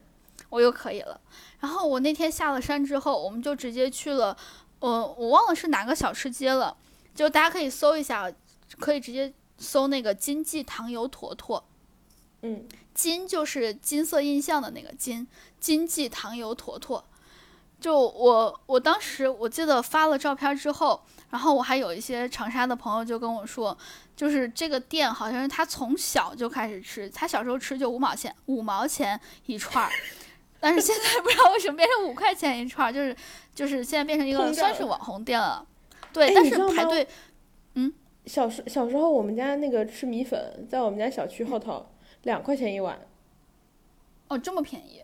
[0.51, 1.21] 我又可以了。
[1.61, 4.37] 然后我那天下了山之后，我们就直接去了，
[4.81, 6.77] 呃，我忘了是哪个小吃街了，
[7.15, 8.33] 就大家可以搜一下，
[8.79, 11.65] 可以直接搜那个金记糖油坨坨。
[12.43, 15.27] 嗯，金就是金色印象的那个金，
[15.59, 17.05] 金记糖油坨坨。
[17.81, 23.77] 就我我当时我记得发了照片之后，然后我还有一些长沙的朋友就跟我说，
[24.17, 29.93] 就是这个店好像是他从小就开始吃，他小时候吃就五毛钱五毛钱一串儿，
[30.61, 33.17] 但是现在不知道为什么变成五块钱一串儿，就是
[33.55, 35.67] 就是现在变成一个算是网红店了。
[36.13, 37.07] 对，哎但是排队
[37.75, 37.93] 嗯
[38.27, 41.87] 小时小时候我们家那个吃米粉，在我们家小区后头
[42.23, 42.99] 两块钱一碗。
[44.29, 45.03] 哦这么便宜，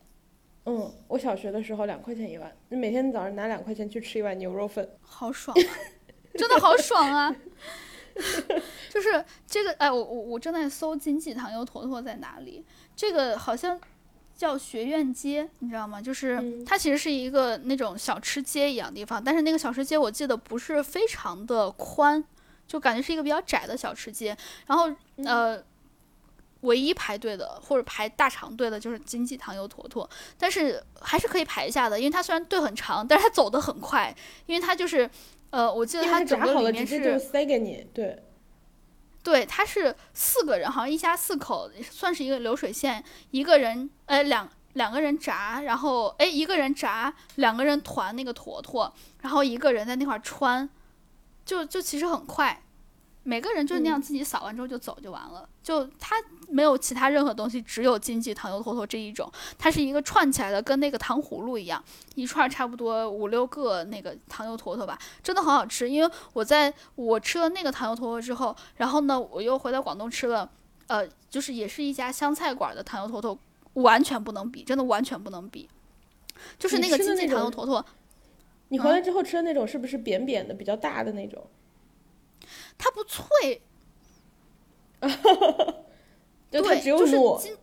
[0.67, 4.87] 嗯，我小学的时候两块钱一碗，你每天早上拿两块钱去吃一碗牛肉粉。
[5.01, 5.71] 好爽啊！
[6.37, 7.35] 真的好爽啊！
[8.91, 12.65] 就是这个，哎，我我我正在搜金记糖油坨坨在哪里，
[12.95, 13.81] 这个好像
[14.37, 16.01] 叫学院街，你知道吗？
[16.01, 22.23] 就是嗯它其实是一个那种小吃街一样的地方，但是那个小吃街我记得不是非常的宽，
[22.67, 24.37] 就感觉是一个比较窄的小吃街。
[24.67, 24.91] 然后
[25.25, 25.63] 呃，
[26.61, 34.15] 唯一排队的或者排大长队的就是金济糖油坨坨，但是还是可以排一下的，因为它虽然队很长，但是它走得很快，
[34.47, 35.09] 因为它就是。
[35.51, 37.87] 呃，我记得它整好了，个里面是塞给你。
[37.95, 38.21] 对，
[39.25, 50.69] 对，他是四个人，好像一家四口，算是一个流水线，一个人，哎，两两个人炸，然后哎，一个人炸，两个人团那个坨坨，然后一个人在那块穿，
[51.47, 52.63] 就就其实很快，
[53.25, 56.17] 每个人就是那样自己扫完之后就走就完了，就它
[56.49, 61.83] 没有其他任何东西，只有金记糖油坨坨这一种，它是一个串起来的，跟那个糖葫芦一样，
[62.15, 65.89] 一串差不多五六个那个糖油坨坨吧，真的很好吃。
[65.89, 70.51] 因为我在我吃了那个糖油坨坨之后，然后呢，我又回到广东吃了，
[70.89, 73.39] 呃，就是也是一家湘菜馆的糖油坨坨，
[73.73, 75.69] 完全不能比，真的完全不能比。
[76.59, 77.83] 就是那个金记糖油坨坨，
[78.69, 81.43] 你回来之后吃的那种是不是扁扁的、比较大的那种？
[82.79, 83.63] 它不脆，
[86.51, 87.41] 就它对，只有就是糯。
[87.41, 87.57] 金，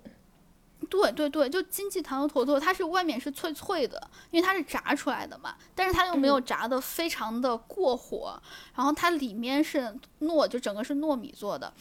[0.89, 8.37] 对对对，就金记糖油坨坨，它是外面是脆脆的，因为它是炸出来的嘛，但是它又没有炸的非常的过火，
[8.75, 11.71] 然后它里面是糯，就整个是糯米做的。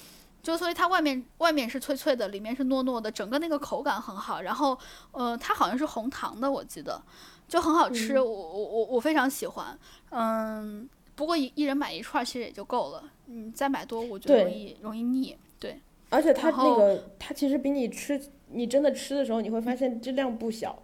[0.43, 4.41] 就所以它外面外面是脆脆的，里面是糯糯的，整个那个口感很好。
[4.41, 4.79] 然后，
[5.13, 7.03] 呃，它好像是红糖的，我记得
[7.47, 9.79] 就很好吃，嗯我我我我非常喜欢。
[10.09, 10.89] 嗯，
[11.21, 15.37] 不过一一人买一串其实也就够了，你，再买多我觉得容易容易腻。
[15.59, 15.79] 对，
[16.09, 20.83] 而且它那个，它其实比你吃，你真的吃的时候，你会发现质量不小。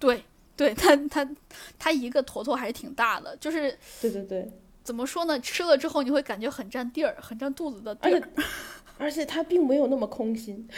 [0.00, 0.24] 对
[0.56, 1.30] 对，它它
[1.78, 4.50] 它一个坨坨还是挺大的，就是对对对，
[4.82, 5.38] 怎么说呢？
[5.38, 8.44] 吃了之后你会感觉很占地儿，很占肚子的地而且儿。
[8.98, 10.68] 而且它并没有那么空心。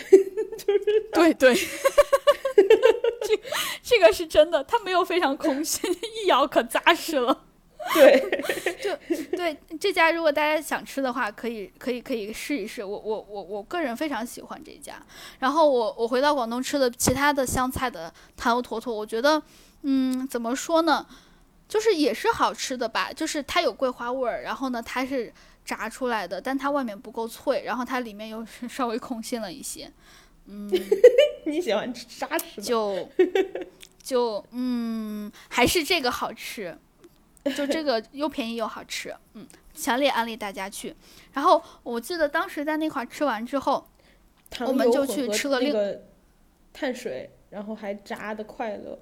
[1.14, 1.55] 对 对，
[3.25, 3.40] 这
[3.83, 5.90] 这个是真的，它没有非常空心，
[6.22, 7.46] 一咬可扎实了。
[7.95, 8.42] 对，
[8.81, 8.97] 就
[9.37, 12.83] 对这家，如果大家想吃的话，可以可以可以试一试。
[12.85, 15.05] 我我我我个人非常喜欢这家。
[15.40, 19.42] 然后我我回到广东吃的其他的湘菜的糖油坨坨，我觉得，
[19.83, 21.07] 嗯，怎么说呢，
[21.68, 23.12] 就是也是好吃的吧。
[23.12, 25.33] 就是它有桂花味儿，然后呢它是
[25.64, 29.90] 炸出来的，但它外面不够脆，然后它里面又是 稍微空心了一些。
[30.47, 30.68] 嗯，
[31.47, 32.62] 你喜欢吃沙吃的？
[32.62, 33.09] 就
[34.03, 36.77] 就嗯，还是这个好吃，
[37.57, 40.94] 就这个又便宜又好吃，嗯，强烈安利大家去。
[41.33, 43.87] 然后我记得当时在那块儿吃完之后，
[44.61, 46.02] 我们就去吃了另那个
[46.72, 48.98] 碳水，然后还炸的快乐。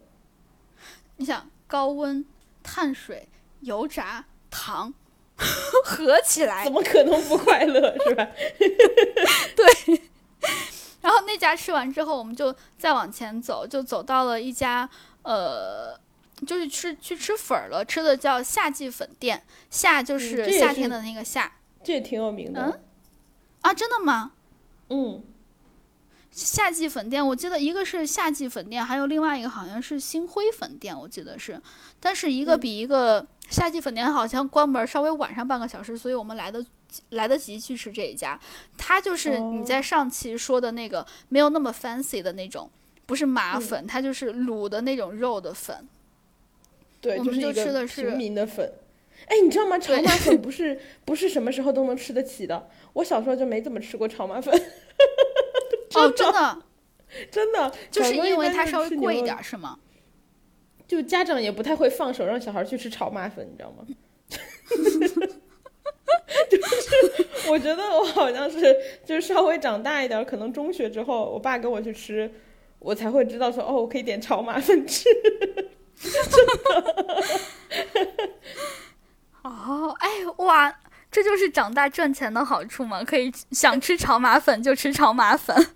[1.16, 2.24] 你想高温、
[2.62, 3.28] 碳水、
[3.60, 4.94] 油炸、糖
[5.84, 8.26] 合起来怎，么可能不快乐是吧？
[9.54, 10.00] 对
[11.02, 14.88] 然后那家吃完之后，我们就再往前走，就走到了一家
[15.22, 15.98] 呃，
[16.46, 22.62] 就是吃去吃粉儿了，吃的叫夏季粉店，夏就嗯是夏天的那个夏、这也挺有名的。
[22.62, 22.80] 嗯
[23.62, 24.32] 啊，真的吗？
[24.88, 25.22] 嗯，
[26.30, 31.60] 夏季粉店，我记得一个是夏季粉店，还有另外一个好像是星辉粉店，我记得是，
[32.00, 36.64] 但是一个嗯比一个夏季粉店好像关门稍微晚上半个小时，所以我们来的
[37.10, 38.40] 来得及去吃这一家。
[38.78, 42.70] 它就是你哦在上期说的那个没有那么 fancy 的那种，
[43.04, 45.86] 不是麻嗯粉，它就是卤的那种肉的粉。
[47.00, 48.72] 对，我们就是一个吃的是平民的粉。
[49.26, 49.78] 哎，你知道吗？
[49.78, 52.68] 炒对麻粉不是不是什么时候都能吃得起的。
[52.94, 54.52] 我小时候就没怎么吃过炒马粉，
[55.94, 56.62] 哦，真的，
[57.30, 57.72] 真的。
[57.90, 59.78] 就是因为它稍微贵一点儿是吗？
[60.88, 63.86] 就家长也不太会放手让小孩去吃炒马粉，你知道吗？
[66.50, 72.30] 就是我觉得我好像是就是稍微长大一点，可能中学之后，我爸跟我去吃，
[72.78, 75.08] 我才会知道说哦，我可以点炒马粉吃。
[79.42, 80.08] 哦，哎
[80.38, 80.72] 哇，
[81.10, 85.74] 这就是长大赚钱的好处嘛，可以想吃炒码粉就吃炒码粉。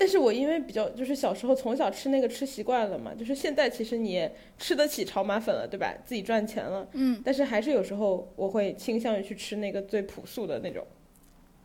[0.00, 5.92] 但是我因为比较就是小时候从小吃那个吃习惯了嘛，就是现在其实你也吃得起炒码粉了，对吧？
[6.04, 10.86] 自己赚钱了，嗯，但是还是有时候我会倾向于去吃那个最朴素的那种，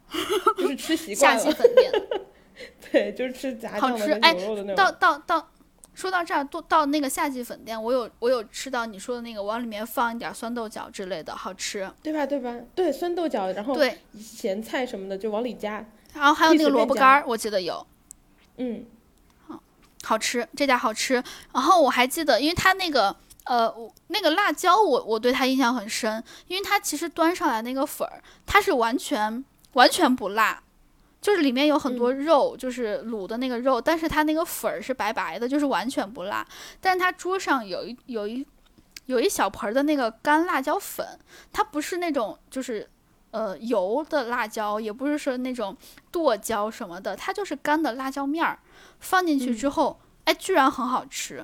[0.57, 1.43] 就是吃习惯了。
[1.43, 1.91] 下粉店
[2.91, 4.97] 对，就是吃炸好吃哎酱的跟牛肉的那到种。
[4.99, 5.49] 到到，
[5.93, 11.89] 说到这儿，到到那个夏季粉店，我有我有吃到你说的那个，往里面放一点酸豆角之类的，好吃。
[12.01, 12.25] 对吧？
[12.25, 12.55] 对吧？
[12.73, 15.85] 对，酸豆角，然后对，咸菜什么的就往里加。
[16.13, 17.85] 然后还有那个萝卜干儿，我记得有。
[18.57, 18.85] 嗯，
[19.47, 19.61] 好
[20.03, 21.23] 好吃，这家好吃。
[21.53, 23.73] 然后我还记得，因为它那个呃
[24.07, 30.61] 那个辣椒我，我对它印象很深，因为它其实端上来那个粉儿，它是完全完全不辣，
[31.23, 36.45] 就是里面有很多肉，就是卤的那个肉，但是它那个粉儿是白白的，就是完全不辣。
[36.79, 38.45] 但是它桌上有一有一
[39.07, 41.17] 有一小盆儿的那个干辣椒粉，
[41.51, 42.87] 它不是那种就是。
[43.33, 45.75] 呃，油的辣椒也不是说那种
[46.11, 48.59] 剁椒什么的，它就是干的辣椒面儿，
[48.99, 51.43] 放进去之后，哎，居然很好吃。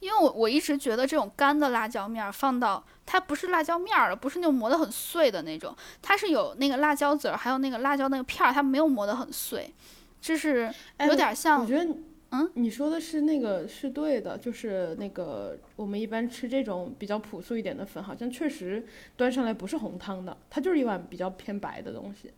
[0.00, 9.72] 因为我我一直觉得这种干的辣椒面儿放到它不是辣椒面儿的，不是那种磨得很碎的那种，它是有那个辣椒籽儿，还有那个辣椒那个片儿，它没有磨得很碎，
[10.20, 11.88] 就是哎有点像我觉得，
[12.32, 18.84] 嗯，你说的是那个是对的，就是那个我们一般吃这种比较朴素一点的粉，好像确实
[19.16, 22.32] 端上来不是红汤的，它就是一碗比较偏白的东西。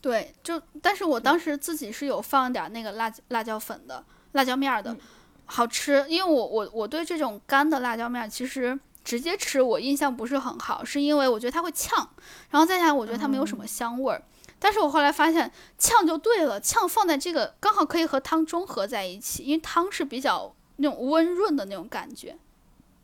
[0.00, 4.98] 对，就但是我当时自己是有放点儿那个辣辣椒粉的辣椒面儿的，嗯
[5.44, 6.02] 好吃。
[6.08, 12.08] 因为我我我对这种干的辣椒面儿其实直接吃我印象不是很好，是因为我觉得它会呛，
[12.50, 14.22] 然后再加上我觉得它没有什么香味儿。
[14.58, 22.36] 但是我后来发现呛就对了，呛放在这个刚好可以和汤中和在一起，因为汤是比较那种温润的那种感觉。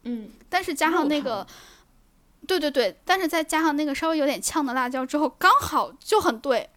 [0.03, 1.47] 嗯，但是加上那个，
[2.47, 6.69] 对对对，但是再加上那个稍微有点呛的辣椒之后，刚好就很对，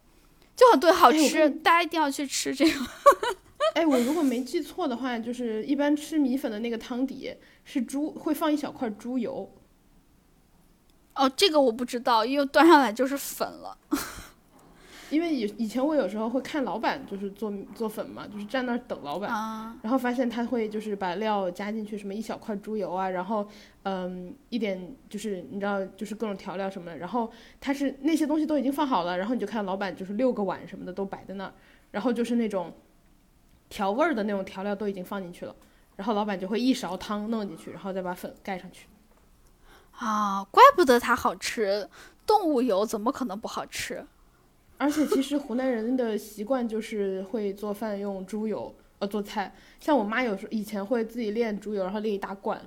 [0.55, 2.79] 就很对，好吃，跟大家一定要去吃这个。
[3.75, 7.36] 哎，我如果没记错的话，就是一般吃米粉的那个汤底
[7.71, 9.47] 是猪会放一小块猪油。
[11.13, 13.77] 哦，这个我不知道，因为端上来就是粉了。
[15.12, 23.47] 因为以以前我有时候会看老板就是做做粉嘛，就是站那儿等老板，啊，然后发现他会就是把料加进去，什么一小块猪油啊，然后
[23.84, 31.53] 嗯一点就是你知道就是各种调料什么的，然后他是那些东西都已经放好了，然后你就看老板就是六个碗什么的都摆在那儿，
[31.91, 32.73] 然后就是那种
[33.67, 35.55] 调味儿的那种调料都已经放进去了，
[35.99, 38.88] 然后老板就会一勺汤弄进去，然后再把粉盖上去。
[39.97, 41.89] 啊，怪不得它好吃，
[42.25, 44.07] 动物油怎么可能不好吃？
[44.77, 49.53] 而且其实湖南人的习惯就是会做饭用猪油，呃，做菜。
[49.81, 52.57] 像我妈有时候以前会自己炼猪油，然后炼一大罐，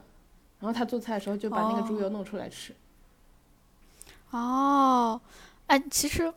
[0.60, 2.74] 然后她做菜的时候就把那个猪油弄出来吃。
[4.30, 5.18] 哦，
[5.68, 6.30] 哎，其实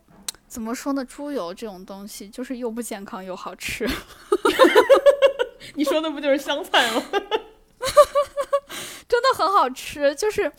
[0.48, 3.86] 怎么说呢，猪油这种东西就是又不健康又好吃。
[5.76, 7.04] 你说的不就是香菜吗？
[9.08, 10.52] 真的很好吃，就是，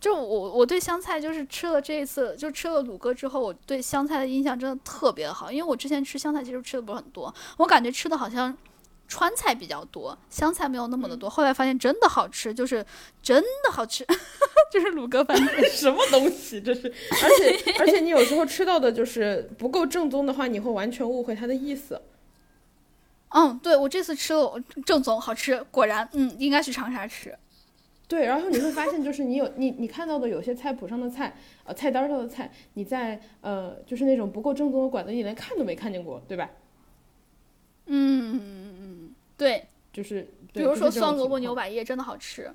[0.00, 8.56] 就我我对香菜就是吃了这一次，就吃了卤哥之后，我对香菜的印象真的特别好，因为我之前吃香菜其实吃的不是很多，我感觉吃的好像
[9.06, 12.84] 川菜比较多，香菜没有那么的多，后来发现真的好吃，就是
[13.22, 14.04] 真的好吃，
[14.72, 15.70] 就是卤哥饭店。
[15.70, 16.92] 什么东西这是？
[17.22, 22.00] 而且而且你有时候吃到的就是不够正宗的话，你会完全误会它的意思。
[23.34, 27.36] 嗯，对我这次吃了正宗好吃，果然，嗯，应该去长沙吃。
[28.08, 36.50] 对，然后你会发现，就是你有你你看到的有些菜谱上的菜，呃，菜单上的菜，你在呃就是那种不够正宗的馆子，你连看都没看见过，对吧？
[37.86, 42.52] 嗯嗯嗯嗯，对，就是比如说酸萝卜牛百叶真的好吃。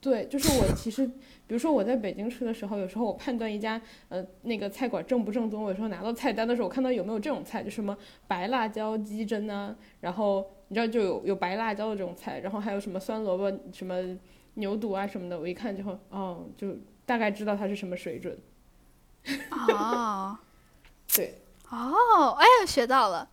[0.00, 1.08] 对，就是我其实，
[1.50, 14.16] 比如说我在北京吃的时候，有时候我判断一家呃那个菜馆正不正宗，我有时候拿到菜单的时候，我看到有没有这种菜，就什么白辣椒鸡胗啊，然后你知道就有有白辣椒的这种菜，然后还有什么酸萝卜什么
[14.54, 18.38] 牛肚啊什么的，我一看就会哦，就大概知道它是什么水准。
[19.50, 20.38] 哦。
[21.16, 21.34] 对，
[21.68, 23.28] 哦，哎，学到了。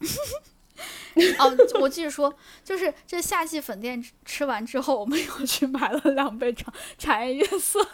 [1.38, 2.34] 哦，我继续说，
[2.64, 7.86] 就是这夏季粉店吃吃完之后，我们又去买了两杯茶茶颜悦色，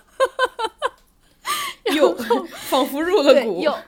[1.95, 2.17] 又
[2.69, 3.61] 仿佛入了对，股。
[3.63, 3.79] 又，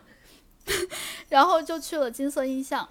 [1.31, 2.89] 然后就去了金色印象。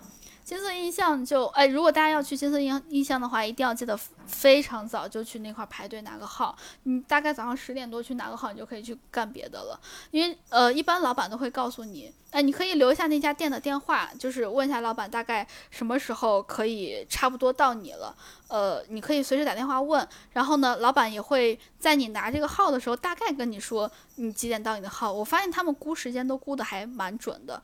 [0.52, 3.98] 金色印象就哎，如果大家要去金色印印象的话，一定要记得
[4.28, 6.54] 非常早就去那块排队拿个号。
[6.84, 9.80] 你大概早上十点多去拿个号，你就可以去干别的了。
[10.12, 18.14] 因为呃，一般老板都会告诉你，哎，你可以留下那家店的电话，就是问一下老板大概什么时候可以差不多到你了。
[18.50, 25.14] 呃，你可以随时打电话问，然后呢，老板也会在你拿这个号的时候大概跟你说你几点到你的号。
[25.14, 27.64] 我发现他们估时间都估的还蛮准的。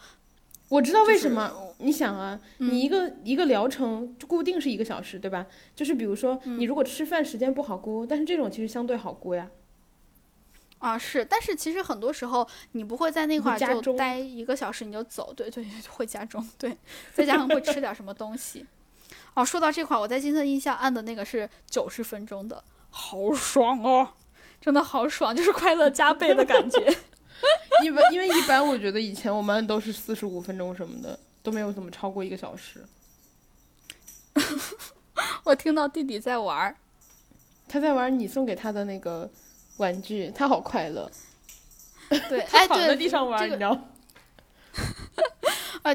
[0.69, 5.45] 我知道为什么，你想啊，你一个一个疗程固定是一个小时，对吧？
[5.75, 9.49] 就是比如说，你如果吃饭时间不好估，但是这种其实相对好估呀。
[10.79, 16.77] 啊，是，但是其实很多时候你不会在那块儿就待一个小时你就走，对对， 会加重，对，
[17.13, 18.65] 再加上会吃点什么东西。
[19.33, 24.09] 哦，说到这块儿，我在金色印象按的那个是九十分钟的，好爽哦，
[24.59, 26.95] 真的好爽，就是快乐加倍的感觉。
[27.83, 32.83] 一般因为一般，我觉得以前我们都是四十五分钟什么的，都没有怎么超过一个小时。
[35.43, 36.75] 我听到弟弟在玩儿，
[37.67, 39.29] 他在玩你送给他的那个
[39.77, 41.09] 玩具，他好快乐。
[42.29, 43.77] 对，哎，躺在地上玩，你知道。
[45.81, 45.91] 啊，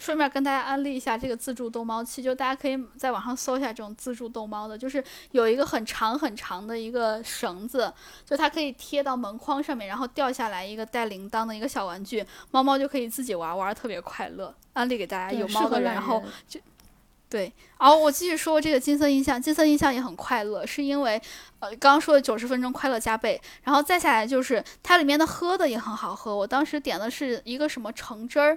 [0.00, 5.02] 顺便跟大家安利一下这个自助逗猫器，就大家可以在网上搜一下这种自助逗猫的，就是
[5.32, 7.92] 有一个很长很长的一个绳子，
[8.24, 14.54] 就它可以贴到门框上面，然后掉下来一个带铃铛的一个小玩具，猫猫就可以自己玩，玩特别快乐。
[14.74, 16.58] 安利给大家有猫的人，然后就
[17.28, 17.52] 对。
[17.78, 21.20] 然后我继续说这个金色印象，金色印象也很快乐，是因为
[21.58, 28.56] 呃刚刚说的九十分钟快乐加倍，然后再下来就是它里面的喝的也很好喝，我当时点的是一个什么橙汁儿。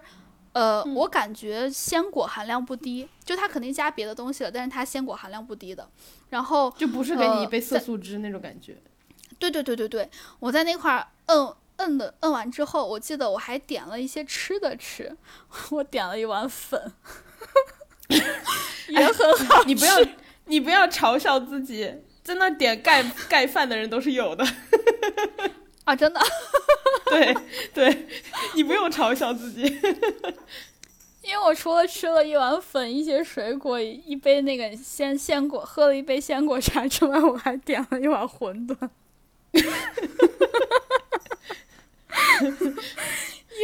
[0.55, 5.85] 呃，我感觉鲜果含量不低，就它肯定加别的东西了，但是它鲜果含量不低的。
[6.29, 8.77] 然后就不是给你一杯色素汁那种感觉。
[9.37, 15.17] 对对对对对，我在那块儿摁摁的摁完之后，我记得我还点了一些吃的吃，
[15.71, 16.93] 我点了一碗粉，
[18.87, 19.61] 也很好。
[19.65, 19.93] 你不要
[20.47, 21.93] 你不要嘲笑自己，
[22.23, 24.45] 在那点盖盖饭的人都是有的。
[25.85, 26.19] 啊，真的。
[27.09, 27.35] 对
[27.73, 28.07] 对，
[28.55, 29.61] 你不用嘲笑自己，
[31.21, 38.89] 因为我除了吃了一碗粉、一些水果、一杯那个鲜鲜果，喝了一杯鲜果茶之外，我还点了一碗馄饨。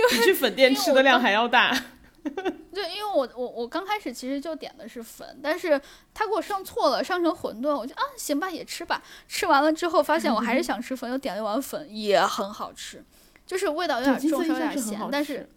[0.09, 1.75] 比去粉店吃的量还要大。
[2.73, 5.79] 对，因为我我我刚开始其实就点的是粉，但是
[6.13, 9.01] 他给我上错了，上成馄饨，我就啊行吧，也吃吧。
[9.27, 13.03] 吃完了之后发现我还是想吃粉，又点了一碗粉，也很好吃。
[13.45, 15.49] 就是味道有点重，有点咸，但是，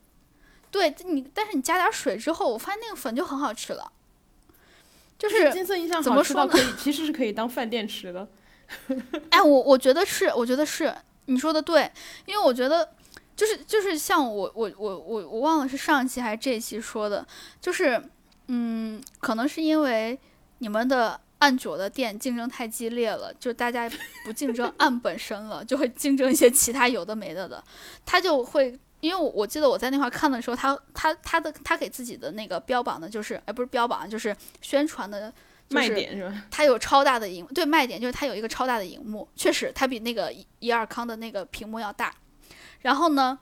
[0.71, 3.93] 对你，但是你加点水之后，我发现那个粉就很好吃了。
[5.17, 8.27] 就是金色印象怎么说可以，其实是可以当饭店吃的。
[9.31, 10.93] 哎，我我觉得是，我觉得是
[11.27, 11.89] 你说的对，
[12.27, 12.91] 因为我觉得
[13.37, 17.27] 就是就是像我我我我我忘了是上一期还是这一期说的，
[17.61, 18.03] 就是
[18.49, 20.19] 嗯，可能是因为
[20.59, 21.21] 你们的。
[21.41, 23.91] 暗酒的店竞争太激烈了，就大家
[24.25, 27.63] 不竞争按本身了，就会竞争一些其他有的没的的。
[28.07, 35.31] 他就会，因为我我记得我在那块看的时候，他他他的他给自己的那个标榜的就是，哎，不是标榜，就是宣传的
[35.69, 36.45] 卖点是吧？
[36.51, 42.15] 他有超大的荧，对，卖点就是他有一个超大的荧幕，确实，他比那个一尔康的那个屏幕要大。
[42.85, 43.41] 然后呢？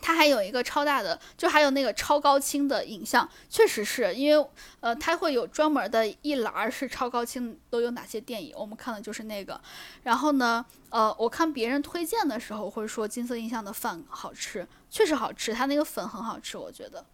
[0.00, 4.48] 它还有一个超大的，就还有那个超高清的影像，确实是因为，
[4.78, 9.60] 呃，它会有专门的一栏是超高清都有哪些电影，我们看的就是那个。
[10.04, 17.04] 然后呢，呃，我看别人推荐的时候会说金色印象的饭好吃，确实好吃，它那个粉很好吃，我觉得。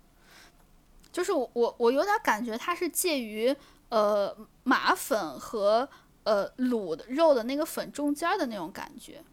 [1.11, 3.57] 就是我我我有点感觉它是介于
[3.89, 5.89] 呃马粉和
[6.25, 9.25] 呃卤的肉的那个粉中间的那种感觉。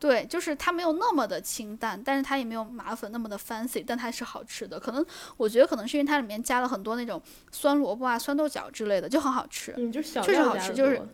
[0.00, 4.80] 对，就是它没有那么的清淡，但是它也没有麻粉那么的 fancy，但它是好吃的。
[4.80, 5.04] 可能
[5.36, 7.22] 我觉得可能是因为它里面加了很多那种
[7.52, 9.74] 酸萝卜啊、酸豆角之类的，就很好吃。
[9.76, 10.72] 嗯，就确实好吃。
[10.72, 11.06] 就是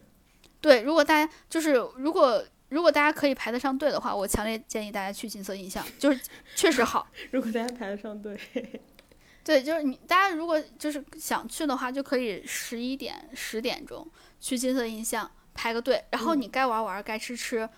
[0.61, 6.21] 对，如果大家就是如果如果大家可以排得上队的话，我强烈建议大家去金色印象，就是
[6.55, 7.09] 确实好。
[7.33, 8.39] 如果大家排得上队，
[9.43, 14.09] 对，就是你大家如果就是想去的话，就可以十一点、十点钟
[14.39, 17.69] 去金色印象排个队，然后你该玩玩，该吃吃。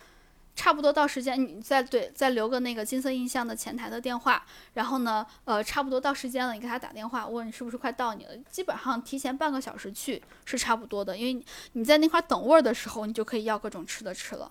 [0.59, 4.45] 差不多到时间，你再对再留个那个金色印象的前台的电话，
[4.75, 8.37] 然后呢，呃，差不多到时间了，你给他打电话，问你是不是快到你了。
[8.51, 11.45] 基本上提前半个小时去是差不多的，因为
[11.75, 14.51] 你在那块等位儿的时候，你就可以要各种吃的吃了。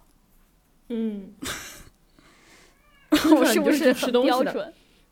[0.88, 1.34] 嗯，
[3.12, 4.74] 我是不是很标准？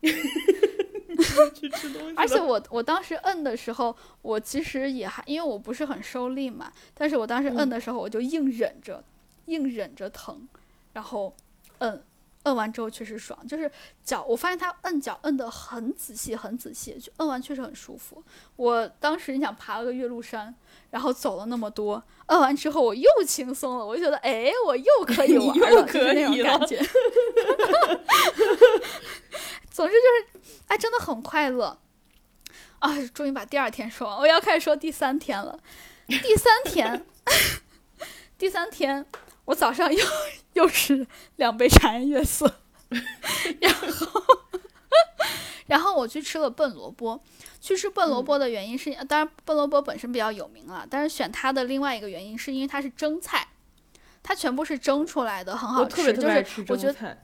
[1.54, 2.14] 去吃东西。
[2.16, 9.04] 而且我我当时摁的时候，我其实也还因为我不是很受力嘛，但是我当时摁的时候，我就硬忍着，
[9.44, 10.48] 硬忍着疼。
[10.96, 11.36] 然后，
[11.80, 12.02] 摁，
[12.44, 13.70] 摁完之后确实爽，就是
[14.02, 18.24] 脚，我发现他摁脚摁得很仔细，很仔细，就摁完确实很舒服。
[18.56, 20.54] 我当时你想爬了个岳麓山，
[20.88, 26.78] 然后走了那么多，摁完之后我又轻松了，我就觉得哎，我又可以 玩了，就是那种感觉。
[29.70, 31.78] 总之就是，哎，真的很快乐
[32.78, 32.90] 啊！
[33.12, 35.60] 终于把第二天说完，我要开始说第三天了。
[36.06, 37.04] 第三天，
[38.38, 39.04] 第三天，
[39.46, 40.04] 我早上又
[40.52, 42.60] 又是两杯茶颜悦色，
[43.60, 44.22] 然后，
[45.66, 47.20] 然后我去吃了笨萝卜。
[47.58, 53.48] 去吃笨萝卜的原因是，当然笨萝卜本身比较有名了，但是选它的另外一个原因是因为它是蒸菜，
[54.22, 56.12] 它全部是蒸出来的，很好吃。
[56.12, 57.18] 就是我觉得。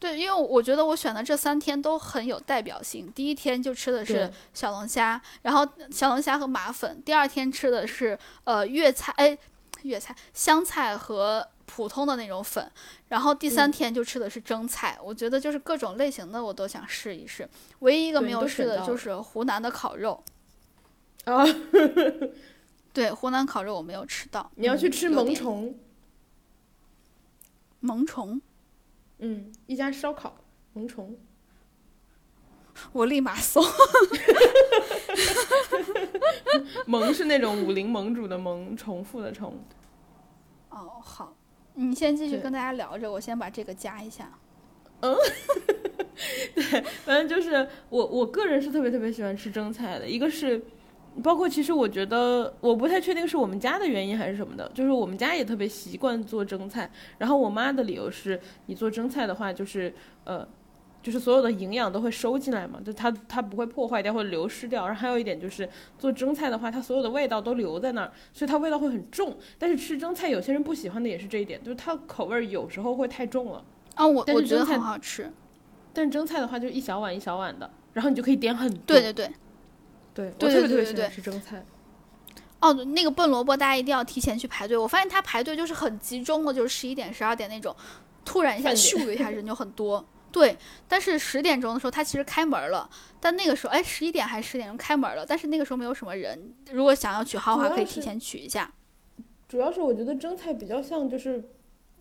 [0.00, 3.12] 对，因为我觉得我选的这三天都很有代表性。
[3.12, 7.02] 第一天就吃的是小龙虾，然后小龙虾和马粉。
[7.04, 9.36] 第二天吃的是呃粤菜，哎，
[9.82, 12.70] 粤菜湘菜和普通的那种粉。
[13.08, 14.98] 然后第三天就吃的是蒸菜。
[15.02, 17.48] 我觉得就是各种类型的我都想试一试。
[17.80, 20.22] 唯一一个没有试的就是湖南的烤肉。
[21.24, 21.44] 啊，
[22.92, 24.50] 对，湖南烤肉我没有吃到。
[24.56, 25.78] 你要去吃萌虫。
[27.80, 28.40] 萌虫。
[29.18, 30.34] 嗯，一家烧烤
[30.72, 31.14] 萌虫，
[32.92, 33.62] 我立马搜。
[36.86, 39.58] 萌是那种武林盟主的萌，重复的重。
[40.70, 41.34] 哦，好，
[41.74, 44.32] 你先继续跟大家聊着，我先把这个加一下。
[45.00, 45.16] 嗯，
[46.54, 46.62] 对，
[47.04, 50.62] 反正就是我，我个人是特别特别喜欢吃蒸菜的，一个是。
[51.24, 56.88] 包括其实我觉得我不太确定是我们家的原因还是什么的，就是我们家也特别习惯做蒸菜。
[57.18, 60.46] 然后我妈的理由是，你做蒸菜的话，就是呃，
[61.02, 64.86] 就是所有的营养都会收进来嘛，就它它不会破坏掉或者流失掉。
[64.86, 69.36] 然后还有一点就是做蒸菜的话，它所有的味道都留在那儿，所以它味道会很重。
[69.58, 73.64] 但是吃蒸菜有些人不喜欢的也是这一点，就是它口味有时候会太重了。
[73.94, 75.32] 啊，我我觉得很好吃。
[75.92, 78.80] 但是蒸菜的话就一小碗一小碗的，然后你就可以点很多。
[78.86, 79.30] 对对对。
[80.12, 81.64] 对，我特别特别喜欢吃蒸菜。
[82.60, 84.76] 哦，那个笨萝卜大家一定要提前去排队。
[84.76, 87.74] 我发现它排队就是很集中的，就是十一点、十二点那种，
[88.24, 90.04] 突然一下咻一下人就很多。
[90.32, 90.56] 对，
[90.86, 92.88] 但是十点钟的时候他其实开门了，
[93.20, 96.52] 但那个时候哎十一点还是十点钟开门了，但是那个时候没有什么人。
[96.72, 98.72] 如果想要取号的话，可以提前取一下。
[99.48, 101.42] 主要是我觉得蒸菜比较像就是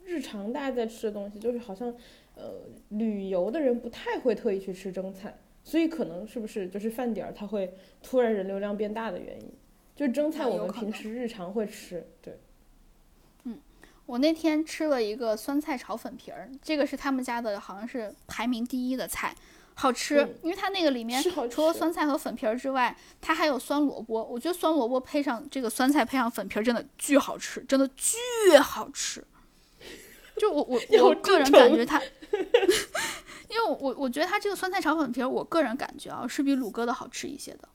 [0.05, 1.93] 日常大家在吃的东西，就是好像
[2.35, 2.43] 呃
[2.89, 5.37] 旅游的人不太会特意去吃蒸菜。
[5.63, 7.71] 所以可能是不是就是饭点儿它会
[8.01, 9.51] 突然人流量变大的原因？
[9.95, 12.39] 就是蒸菜我们平时日常会吃，对。
[14.09, 19.35] 嗯，我那天吃了一个酸菜炒粉皮儿，这个是他们家的，好像是排名第一的菜，
[19.75, 20.35] 好吃。
[20.41, 24.23] 因为它那个里面除了酸菜和粉皮儿之外，它还有酸萝卜。
[24.23, 28.09] 我觉得酸萝卜配上这个酸菜配上粉皮儿真的巨好吃，真的巨
[28.59, 29.23] 好吃。
[30.37, 32.01] 就我我 我个人感觉它。
[33.49, 37.69] 因为我我觉得它这个酸菜炒粉皮儿，我个人感觉啊是比鲁哥的好吃一些的。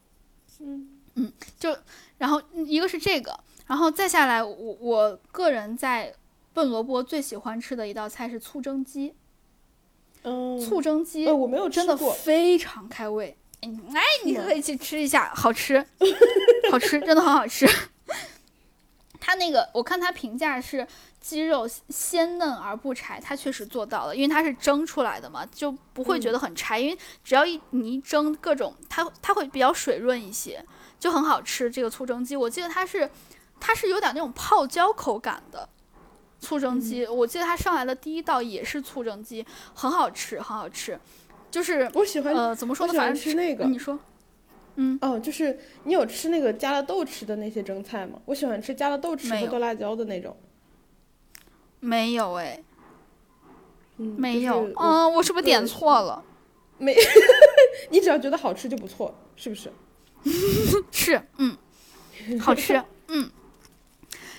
[0.60, 1.76] 嗯嗯，就
[2.18, 6.14] 然后一个是这个，然后再下来，我我个人在
[6.54, 9.14] 笨萝卜最喜欢吃的一道菜是醋蒸鸡。
[10.22, 13.36] 嗯，醋蒸鸡，我没有真的非常开胃。
[13.60, 13.70] 哎，
[14.24, 15.84] 你可以去吃一下，好吃，
[16.70, 17.66] 好吃，真的很好吃。
[19.20, 20.86] 他那个，我看他评价是
[21.18, 30.62] 鸡肉鲜嫩而不柴，他确实做到了，因为它是蒸出来的嘛，就不会觉得很柴，因为只要一你一蒸各种，它它会比较水润一些，
[31.00, 31.70] 就很好吃。
[31.70, 33.10] 这个醋蒸鸡，我记得它是
[33.58, 35.66] 它是有点那种泡椒口感的
[36.40, 40.98] 醋蒸鸡，我记得它上来的第一道也是醋蒸鸡，很好吃，很好吃。
[41.50, 42.92] 就是我喜欢呃，怎么说呢？
[42.92, 43.98] 反正吃那个，你说。
[44.76, 48.18] 嗯哦，就是你有吃那个加了豆豉的那些蒸菜吗？
[48.24, 50.36] 我喜欢吃加了豆豉和豆辣椒的那种。
[51.78, 52.60] 没有哎，
[53.98, 54.68] 嗯，没有。
[54.76, 56.24] 嗯，我是不是点错了？
[56.78, 56.92] 没，
[57.90, 59.72] 你只要觉得好吃就不错，是不是？
[60.90, 61.56] 是，嗯，
[62.40, 63.30] 好吃，嗯。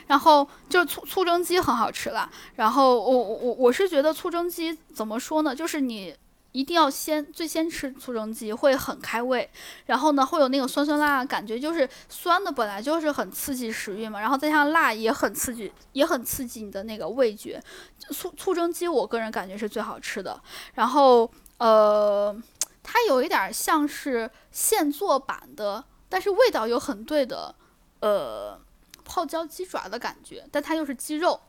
[0.07, 2.29] 然后就是醋醋蒸鸡很好吃了。
[2.55, 5.55] 然后我我我我是觉得醋蒸鸡怎么说呢？
[5.55, 6.15] 就是你。
[6.55, 9.49] 一定要先最先吃醋蒸鸡会很开胃，
[9.87, 17.61] 然后呢会有那个酸酸辣辣感觉，就是酸的本来就是很刺激食欲嘛，然后再加上辣也很刺激，也很刺激你的那个味觉。
[18.09, 20.41] 醋醋蒸鸡我个人感觉是最好吃的，
[20.75, 22.33] 然后呃
[22.81, 27.53] 它有一点像是现做版的，但是味道又很对的，
[27.99, 28.57] 呃
[29.05, 31.39] 泡椒鸡爪的感觉，但它又是鸡肉，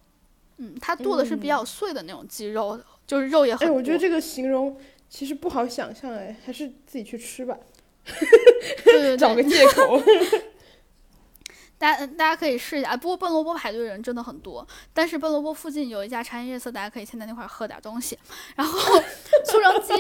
[0.59, 3.67] 嗯，它剁的是比较碎的那种鸡肉，就是肉也很。
[3.67, 4.79] 哎，我觉得这个形容。
[5.09, 7.57] 其实不好想象哎，还是自己去吃吧，
[8.85, 10.03] 对对对， 找个借口。
[11.79, 12.89] 大家大家可以试一下。
[12.89, 18.19] 哎不过笨萝卜排队人真的很多，但是笨萝卜附近有一家茶颜悦色，大家可以先在那块儿喝点东西。
[18.57, 18.81] 然后
[19.47, 19.95] 促成鸡，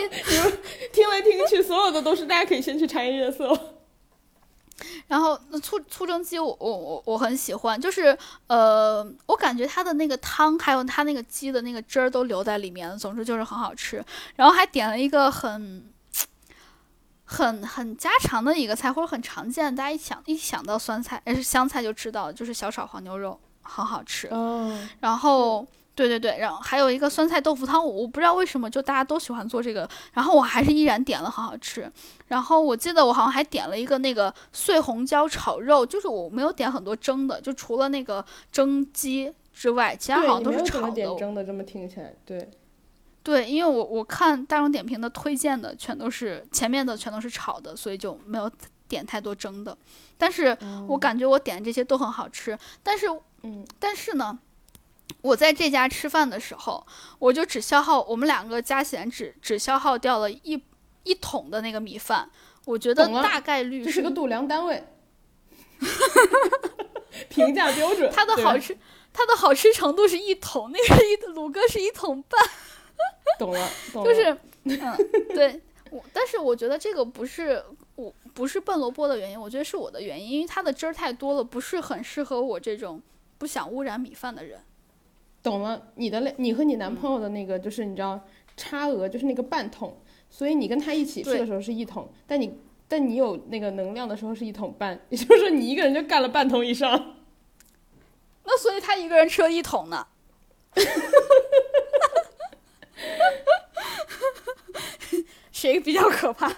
[0.92, 3.75] 听来听去，所有的都是大家可以先去茶颜悦色。
[5.06, 8.16] 然后那醋醋蒸鸡我我我我很喜欢，就是
[8.46, 14.04] 呃，我感觉它的那个汤还有它那个鸡的那个汁儿都留在里面了，总之就是很好吃。
[14.34, 15.90] 然后还点了一个很
[17.24, 24.28] 很很家常的一个菜，或者很常见，大家一想一想到酸菜，哎是香菜就知道，就是小炒黄牛肉，很好吃。
[24.28, 25.66] 哦，然后
[25.96, 31.90] 对对对，然后还有一个酸菜豆腐汤，我我不知道为什么就大家都喜欢做这个，然后我还是依然点了，很好吃。
[32.26, 38.22] 然后我记得我好像还点了一个那个碎红椒炒肉，就是我没有点很多蒸的，就除了那个
[38.52, 40.90] 蒸鸡之外，其他好像都是炒的。
[40.90, 42.50] 点蒸的，这么听起来，对，
[43.24, 48.50] 对，因为我我看大众点评的推荐的全都是前面的全都是炒的，所以就没有
[48.86, 49.74] 点太多蒸的。
[50.18, 53.06] 但是我感觉我点的这些都很好吃，但是
[53.42, 54.38] 嗯，但是呢，
[55.22, 56.86] 我在这家吃饭的时候，
[57.18, 60.62] 我就只消耗我们两个加起来只只消耗掉了一
[61.04, 62.30] 一桶的那个米饭，
[62.64, 64.84] 我觉得大概率这是个度量单位，
[67.28, 68.10] 评价标准。
[68.12, 68.76] 它的好吃，
[69.12, 72.40] 它的好吃程度是一桶，那个是一鲁哥是一桶半，
[73.38, 74.96] 懂了， 懂了，就是嗯
[75.34, 75.60] 对。
[75.88, 83.00] 我但是我觉得这个不是我不是笨萝卜的原因，我觉得是我的原因，因为它的汁儿太多了，不是很适合我这种
[83.38, 84.60] 不想污染米饭的人。
[85.46, 85.80] 懂了。
[85.94, 88.20] 你的你和你男朋友的那个，就是你知道
[88.56, 89.96] 差额，就是那个半桶，
[90.28, 97.14] 所以你跟他一起吃的时候是一桶，但你但你有那个能量的时候是一桶半，也就是说你一个人就干了半桶以上。
[98.44, 100.04] 那所以他一个人吃了一桶呢。
[105.52, 106.52] 谁比较可怕？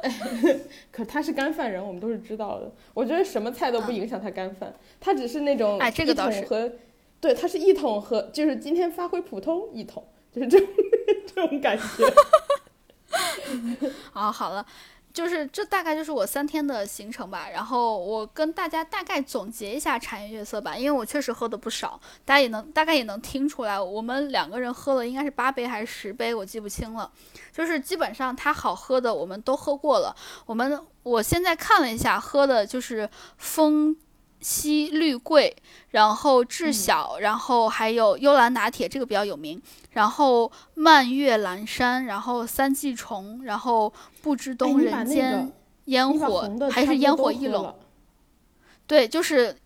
[0.90, 2.72] 可他是干饭人，我们都是知道的。
[2.94, 6.72] 我觉得什么菜都不影响他干饭，他只是那种哎这个一倒是桶和
[7.20, 10.68] 对，它是一桶和就是今天发挥普通一桶，就是这种
[11.26, 11.84] 这种感觉。
[14.14, 14.64] 啊，好了，
[15.12, 17.48] 就是这大概就是我三天的行程吧。
[17.52, 27.10] 然后我跟大家大概总结一下茶颜悦色吧，因为我确实喝的不少，大家也能大概也能听出来，我们两个人喝了应该是八杯还是十杯，我记不清了。
[27.52, 30.14] 就是基本上它好喝的我们都喝过了。
[30.46, 33.96] 我们我现在看了一下，喝的就是风
[34.40, 35.54] 息绿桂，
[35.90, 39.60] 然后智晓，然后还有幽兰拿铁，这个比较有名。
[39.92, 45.52] 然后蔓越蓝山，然后三季虫，然后不知哎东你把那人间、个
[45.86, 47.74] 烟火还是烟火一笼，
[48.86, 49.56] 对，就是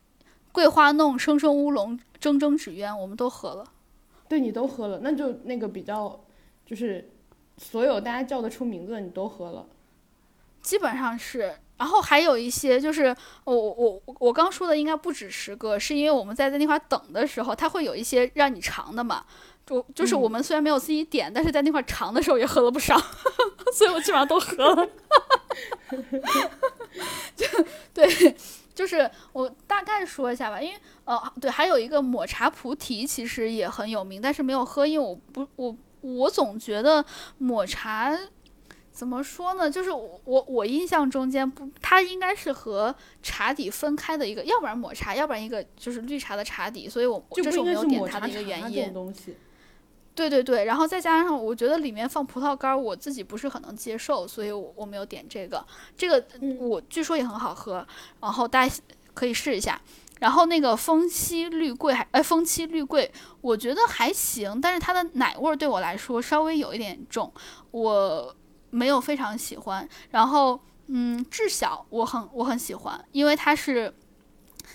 [0.51, 3.65] 桂花弄、生生乌龙、铮铮纸鸢，我们都喝了。
[4.27, 6.19] 对你都喝了，那就那个比较
[6.65, 7.11] 就是
[7.59, 9.67] 所有大家叫得出名字的你都喝了。
[10.63, 13.15] 基本上是，然后还有一些就是
[13.45, 19.25] 我我我我刚说的应该不止十个，是因为我们在在那块儿等的时候，它会有一些让你尝的嘛。
[19.67, 22.97] 就就是我们虽然没有自己点，但是在那块儿尝的时候也喝了不少，
[23.73, 24.87] 所以我基本上都喝了。
[27.35, 27.47] 就
[27.95, 28.37] 对，
[28.75, 37.05] 就是我大概说一下吧，因为呃对，还有一个抹茶菩提其实也很有名，但是没有喝，因为我不我我总觉得
[37.39, 38.15] 抹茶。
[38.95, 39.69] 怎么说呢？
[39.69, 48.95] 就是我我我印象中间不，它应该是和茶底分开的一个，要不然抹茶，要不然一个就是绿茶的茶底，所以我这是我没有点它的一个原因。
[50.15, 55.67] 对对对，然后再加上我觉得里面放葡萄干儿，我自己不是很能接受，所以我我没有点这个。
[55.97, 57.85] 这个嗯我据说也很好喝，
[58.21, 58.73] 然后大家
[59.13, 59.81] 可以试一下。
[60.21, 67.31] 然后那个风息绿桂还哎风七绿桂，我觉得还行，但是它的奶味儿对我来说稍微有一点重，
[67.73, 68.35] 我
[68.75, 69.89] 没有非常喜欢。
[70.11, 73.95] 然后嗯，至晓我很我很喜欢，因为它是。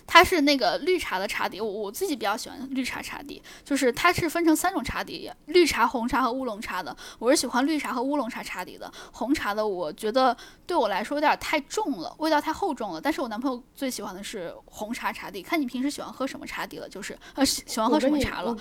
[0.05, 6.95] 它是那个绿茶的茶底，我我自己比较喜欢绿茶茶底，就是它是分成三种茶底，绿茶、红茶和乌龙茶的。
[7.19, 10.35] 我是喜欢绿茶和乌龙茶茶底的，红茶的我觉得
[10.65, 13.01] 对我来说有点太重了，味道太厚重了。
[13.01, 18.51] 但是我男朋友最喜欢的是红茶茶底，看你平时喜欢喝什么茶底了，就是呃喜喜欢喝什么茶了。
[18.51, 18.57] 我。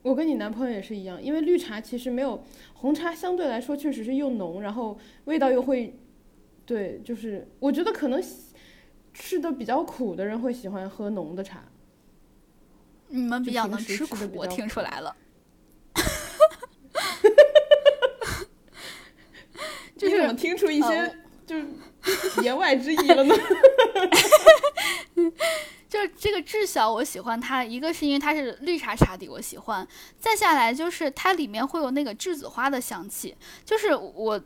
[0.00, 2.42] 我跟你男朋友也是一样，因为绿茶其实没有
[2.80, 5.98] 红茶相对来说确实是又浓，然后味道又会，
[6.64, 8.54] 对，就是我觉得可能喜
[9.12, 11.64] 吃的比较苦的人会喜欢喝浓的茶。
[13.08, 15.16] 你们比较能吃苦，我听出来了。
[19.96, 21.12] 就是你怎么听出一些、呃
[21.44, 21.66] 就是
[22.42, 23.34] 言外之意了呢？
[25.88, 29.82] 就是这个智晓，我喜欢它，一个是因为它是绿茶茶底，我喜欢；
[30.20, 33.34] 再下来就是它里面会有那个栀子花的香气。
[33.64, 34.38] 就是我，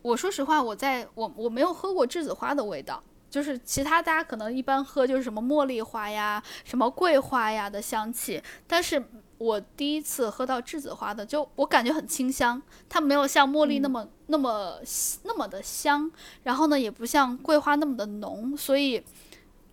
[0.00, 9.04] 我说实话，我在我我没有喝过栀子花的味道，就是其他大家可能一般喝就是什么茉莉花呀、什么桂花呀的香气，但是
[9.36, 14.80] 我第一次喝到栀子花的，就我感觉很清香，它没有像茉莉那么、那么
[15.24, 16.10] 那么的香，
[16.44, 19.04] 然后呢也不像桂花那么的浓，所以。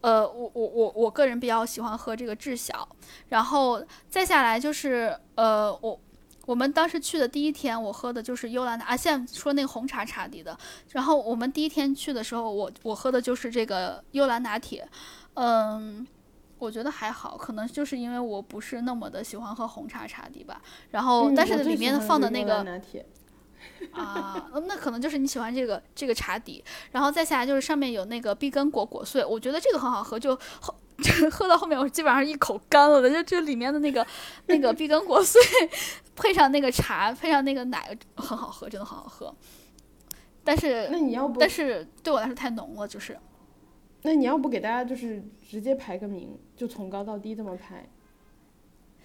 [0.07, 2.87] 呃，我我我我个人比较喜欢喝这个智小，
[3.27, 5.99] 然后再下来就是呃，我
[6.45, 10.57] 我们当时去的第一天，我喝的就是幽兰啊，现在说那个红茶茶底的，
[10.93, 14.87] 然后我们第一天去的时候，我我喝的就是这个幽兰拿铁，
[15.33, 16.07] 嗯，
[16.57, 22.65] 我觉得还好，可能就是因为我不是那么的喜欢喝红茶茶底吧，然后但是里面放的那个。
[23.91, 30.73] 啊，那可能就是你喜欢这个这个茶底，然后再下来就是上面有那个碧根果果碎，我觉得这个很好喝，就喝
[31.31, 34.05] 喝到后面我基本上一口干了的，就这里面的那个
[34.47, 35.41] 那个碧根果碎，
[36.15, 39.33] 配上那个茶，配上那个奶，很好喝，真的很好喝。
[40.43, 43.17] 但是那你要不，但是对我来说太浓了，就是。
[44.03, 47.89] 那你要不给大家就是直接排个名，就从高到低这么排，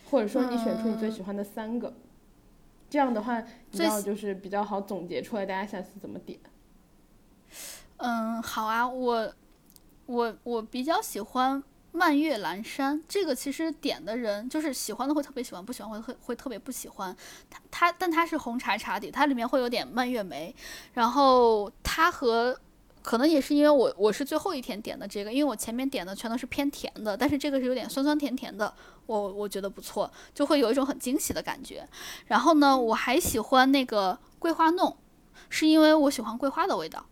[0.09, 1.93] 或者说你选出你最喜欢的三个。
[2.93, 3.41] 这样的话，
[3.71, 6.39] 你知道就是比较好总结出来，大家下次怎么点？
[7.97, 9.35] 嗯，好啊，我
[10.05, 17.17] 我我比较喜欢蔓越蓝山，这个其实点的人就是喜欢的会特别喜欢，不喜欢会会会特别不喜欢。
[17.49, 20.55] 它它但它是红茶茶底，它里面会有点蔓越莓，
[20.93, 22.61] 然后它和。
[23.03, 28.73] 可能也是因为我我是最后一天点的这个，因为我前面点的全都是偏甜的，但是这个是有点酸酸甜甜的，
[29.07, 31.87] 我我觉得不错，就会有一种很惊喜的感觉。
[32.27, 34.97] 然后呢，我还喜欢那个桂花弄，
[35.49, 37.05] 是因为我喜欢桂花的味道。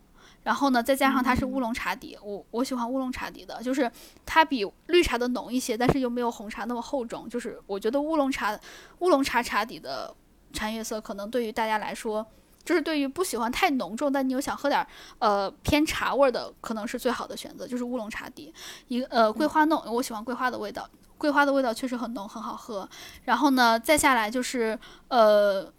[0.43, 3.91] 然后呢，再加上它是乌龙茶底，我我喜欢乌龙茶底的，就是
[4.25, 7.29] 它比绿茶的浓一些，但是又没有红茶那么厚重。
[7.29, 8.59] 就是我觉得乌龙茶
[9.01, 10.15] 乌龙茶茶底的
[10.53, 12.27] 禅月色，可能对于大家来说。
[12.65, 14.87] 就是对于不喜欢太浓重，但你又想喝点
[15.19, 18.53] 呃偏茶味的，可能是最好的选择，就是乌龙茶底。
[18.89, 22.89] 一个呃桂花弄，我喜欢桂花的味道，桂花的味道确实很浓，很好喝。
[23.25, 25.73] 然后呢，再下来就是呃，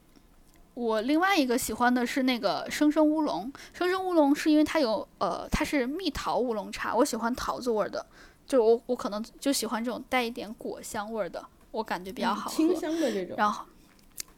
[0.73, 3.51] 我另外一个喜欢的是那个生生乌龙。
[3.73, 8.05] 生生乌龙是因为它有呃它是蜜桃乌龙茶，我喜欢桃子味的，
[8.47, 12.55] 就我我可能就喜欢这种带一点果香味的，我感觉比较好喝。
[12.55, 13.35] 清香的这种。
[13.37, 13.65] 然后。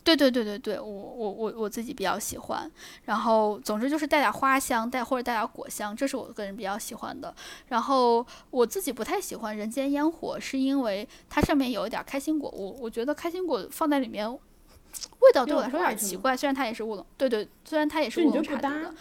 [0.03, 2.69] 对对对对对，我我我我自己比较喜欢，
[3.05, 7.33] 然后总之就是带点花香，带或者带点果香，这是我个人比较喜欢的。
[7.67, 16.35] 然后我自己不太喜欢人间烟火，是因为它上面有一点开心果，我我觉得开心果放在里面，味道对我来说有点奇怪。
[16.35, 18.93] 虽然它也是乌龙，对对，虽然它也是乌龙茶底的。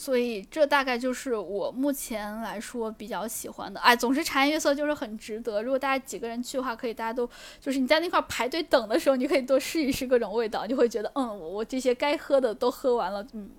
[0.00, 3.78] 所以这大概就是我目前来说比较喜欢的。
[3.80, 5.62] 哎，总之茶颜悦色就是很值得。
[5.62, 7.28] 如果大家几个人去的话，可以大家都
[7.60, 13.50] 就是你在那块排队等的时候，你可以多试一试各种味道，你会觉得嗯，我我这些该喝的都喝完了，嗯，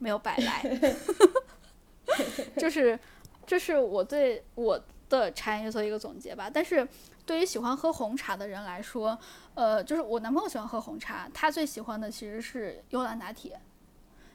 [0.00, 0.90] 没有白来。
[2.58, 2.98] 就是
[3.46, 6.50] 这是我对我的茶颜悦色一个总结吧。
[6.52, 6.84] 但是
[7.24, 9.16] 对于喜欢喝红茶的人来说，
[9.54, 13.56] 呃，就是我男朋友喜欢喝红茶，他最喜欢的其实是幽兰拿铁。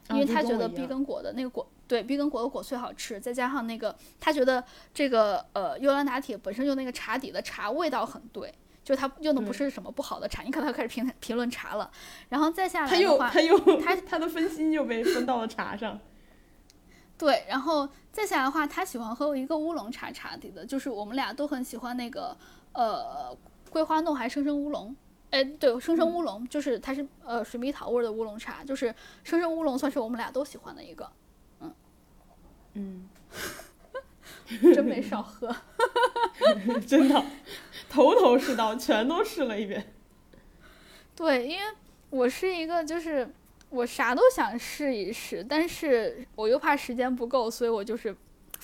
[0.10, 8.54] 因为他觉得碧根果的那个果，对碧根果的果脆好吃，再加上那个他觉得这个呃幽兰拿铁本身就那个茶底的茶味道很对，
[8.84, 11.90] 就他用的不是什么不好的茶，你看他开始评评论茶了，
[12.30, 16.00] 然后再下来的话，他又他又他他的分心又被分到了茶上，
[17.18, 22.38] 对，然后再下来的话，他喜欢喝一个乌龙茶茶底的，就是我们俩都很喜欢那个
[22.74, 23.36] 呃
[23.72, 24.96] 桂花弄还是生生乌龙。
[25.36, 28.86] 哎，对，生生乌龙就是它是呃水蜜桃味的乌龙茶，就是
[29.22, 31.12] 生生乌龙算是我们俩都喜欢的一个，
[31.60, 31.74] 嗯
[32.76, 33.10] 嗯，
[34.74, 35.54] 真没少喝，
[36.88, 37.22] 真的
[37.90, 39.94] 头头是道，全都试了一遍。
[41.18, 41.66] 对，因为
[42.12, 43.30] 我是一个就是
[43.70, 48.16] 我啥都想试一试，但是我又怕时间不够，所以我就是。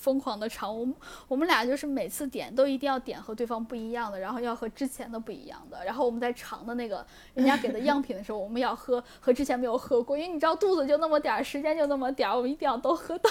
[0.02, 0.96] 疯狂的尝，我们
[1.28, 13.30] 我们俩就是每次点都一定要点和对方不一样的，然后要和之前的不一样的，然后我们在尝的那个人家给的样品的时候，我们要喝和之前没有喝过，因为你知道肚子就那么点儿，时间就那么点儿，我们一定要都喝到。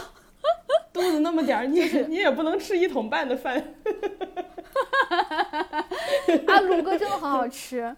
[0.93, 3.57] 肚子那么点儿，你你也不能吃一桶半的饭。
[6.47, 7.95] 啊，卤哥真的很好吃。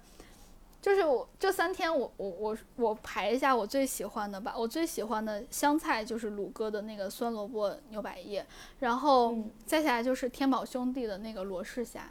[0.82, 4.52] 就是我这三天，我我我我排一下我最喜欢的吧。
[4.58, 8.44] 我最喜欢的香菜就是鲁哥的那个酸萝卜牛百叶，
[8.80, 9.32] 然后
[9.64, 12.10] 再下来就是天宝兄弟的那个罗氏虾，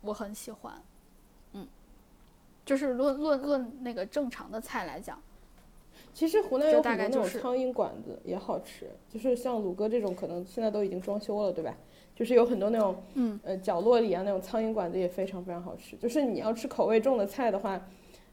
[0.00, 0.82] 我很喜欢。
[1.52, 1.68] 嗯，
[2.66, 5.22] 就是论论论那个正常的菜来讲，
[6.12, 11.72] 其实湖南有很多那种苍蝇馆子也好吃，就是像鲁哥这种可能现在都已经装修了，对吧？
[12.16, 15.96] 就是有很多那种嗯呃角落里啊那种苍蝇馆子也非常非常好吃。
[15.98, 17.80] 就是你要吃口味重的菜的话。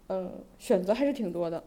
[0.07, 1.63] 嗯，选择还是挺多的。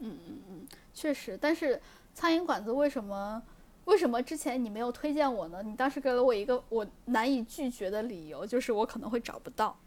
[0.00, 1.80] 嗯嗯嗯，确实，但是
[2.12, 3.42] 苍蝇馆子为什么
[3.84, 5.62] 为什么之前你没有推荐我呢？
[5.64, 9.78] 你当时给了我一个我难以拒绝的理由，就是我可能会找不到。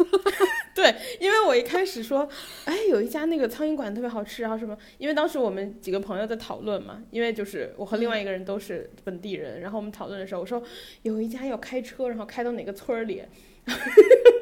[0.74, 2.26] 对，因为我一开始说，
[2.64, 4.74] 哎，有一家那个苍蝇馆特别好吃，然后什么？
[4.96, 10.62] 因为当时我们几个朋友在讨论嘛，因为就是我和另外一个人都是本地人，然后我们讨论的时候，我说
[11.02, 13.22] 有一家要开车，然后开到哪个村儿里，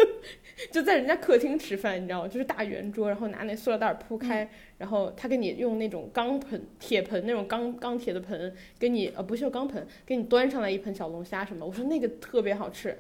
[0.70, 2.28] 就在人家客厅吃饭，你知道吗？
[2.28, 4.48] 就是大圆桌，然后拿那塑料袋铺开，
[4.78, 12.98] 然后他给你用那种钢盆、铁盆那种钢钢铁的盆，给你呃不锈钢盆，给你端上来一盆小龙虾什么的，我说那个特别好吃，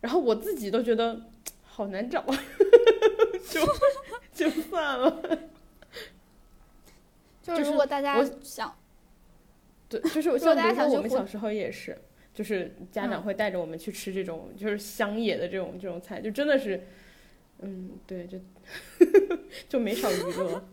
[0.00, 1.20] 然后我自己都觉得。
[1.74, 2.22] 好难找，
[3.48, 3.66] 就
[4.34, 5.22] 就算了。
[7.42, 8.76] 就是如果大家想，
[9.88, 11.96] 对，就是我像比如说我们小时候也是，
[12.34, 16.86] 就是家长会带着我们去吃这种就是乡野的这种这种菜，就真的是，
[17.60, 18.38] 嗯，对，就
[19.68, 20.68] 就没少娱乐，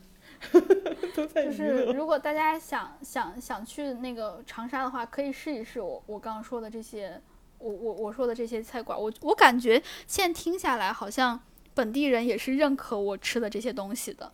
[1.16, 7.22] 都在就是如果大家想想想去那个长沙的话，可以试一试我我刚刚说的这些。
[7.62, 11.38] 我我我说的这些菜馆，我我感觉现在听下来，好像
[11.74, 14.32] 本地人也是认可我吃的这些东西的。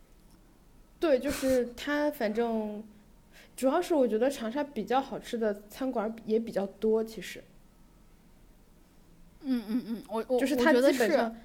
[0.99, 2.84] 对，就是他，反正
[3.55, 7.43] 主要是我觉得长沙比较好吃的餐馆也比较多，其实。
[9.41, 11.35] 嗯嗯嗯，我我就是他基本上，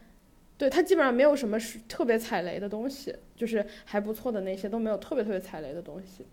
[0.56, 6.26] 对它基本上没有什么是特别踩雷的东西，就是还不错的那些都没有特别特别踩雷的东西，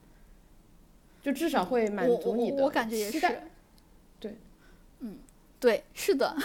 [1.22, 3.20] 就至少会满足你的我感觉也是。
[5.60, 6.36] 对，是的，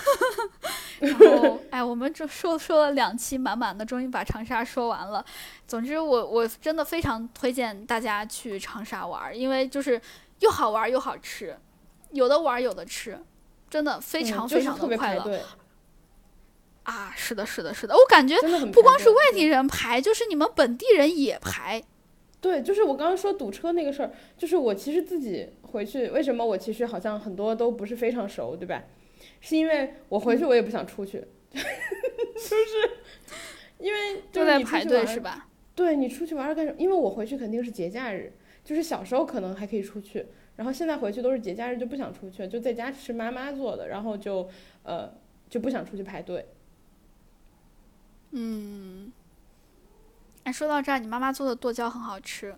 [1.00, 5.22] 然后哎，我们这说说了两期满满的，终于把长沙说完了。
[5.68, 10.00] 总之，我我真的非常推荐大家去长沙玩，因为就是
[10.40, 11.58] 又好玩又好吃，
[12.12, 13.18] 有的玩有的吃，
[13.68, 15.40] 真的非常非常的快乐。
[16.84, 18.34] 啊，是的，是的，是的，我感觉
[18.72, 21.82] 不光是外地人排，就是你们本地人也排。
[22.40, 28.82] 对，就是我刚刚说堵车那个事儿，就是我其实自己回去，为什么我其实好像很多都不是非常熟，对吧？
[29.42, 31.18] 是因为我回去我也不想出去，
[31.52, 32.90] 就是
[33.78, 35.48] 因为就在排队是吧？
[35.74, 36.78] 对你出去玩干什么？
[36.78, 38.32] 因为我回去肯定是节假日，
[38.64, 40.26] 就是小时候可能还可以出去，
[40.56, 44.48] 然后现在回去都是节假日就不想出去，就在家吃妈妈做的，然后就
[44.84, 45.12] 呃
[45.50, 46.46] 就不想出去排队。
[48.30, 49.12] 嗯，
[50.44, 52.54] 哎，说到这儿，你妈妈做的剁椒很好吃。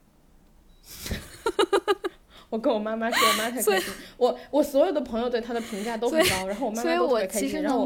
[2.54, 3.94] 我跟我妈妈说，我妈太开心。
[4.16, 7.60] 我我所有的朋友对她的评价都很高，然后我妈妈都特别开心。
[7.60, 7.84] 然后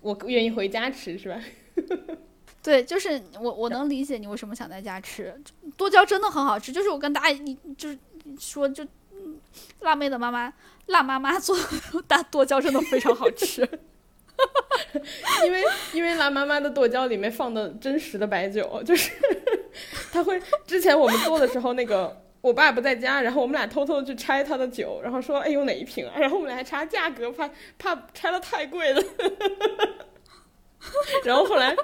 [0.00, 1.38] 我愿意回家吃，是吧？
[2.62, 5.38] 对，就是我我能理解你为什么想在家吃
[5.76, 6.72] 剁椒，真的很好吃。
[6.72, 7.98] 就是我跟大家一就是
[8.40, 8.82] 说，就
[9.80, 10.50] 辣妹的妈妈
[10.86, 11.54] 辣妈妈做
[12.08, 13.68] 大剁椒真的非常好吃。
[15.44, 19.10] 因为因为辣妈妈的剁椒里面放的真实的白酒，就是
[20.10, 22.23] 他会之前我们做的时候那个。
[22.44, 29.02] 我爸不在家，然后我们俩偷偷的去拆他的酒，然后说：“哎，有哪一瓶啊？” 然后我们俩还查价格，怕怕拆了太贵了。
[31.24, 31.74] 然后后来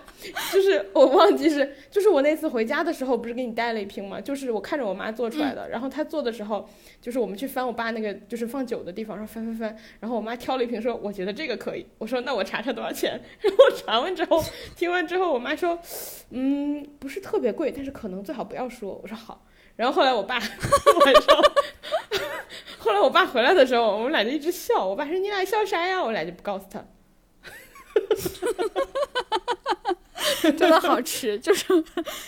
[0.52, 4.20] 就是我忘记是，就是我那次回家的时候，不是给你带了一瓶吗？
[4.20, 5.66] 就是我看着我妈做出来的。
[5.70, 6.68] 然后她做的时候，
[7.00, 14.44] 就是我们去翻我爸那个就是放酒的地方，然后翻翻翻，然后我妈挑了一瓶，说：“我觉得这个可以。”我说：“那我查查多少钱？” 然后查完之后，
[14.76, 15.78] 听完之后，我妈说
[16.28, 19.42] ：“嗯，不是特别贵，但是可能最好不要说。”我说：“好。”
[19.76, 20.44] 然后后来我爸 晚
[21.22, 21.36] 上，
[22.78, 24.84] 后来我爸回来的时候，我们俩就一直笑。
[24.84, 26.84] 我爸说：“你俩笑啥呀？”我俩就不告诉他。
[30.42, 31.66] 真的好吃，就是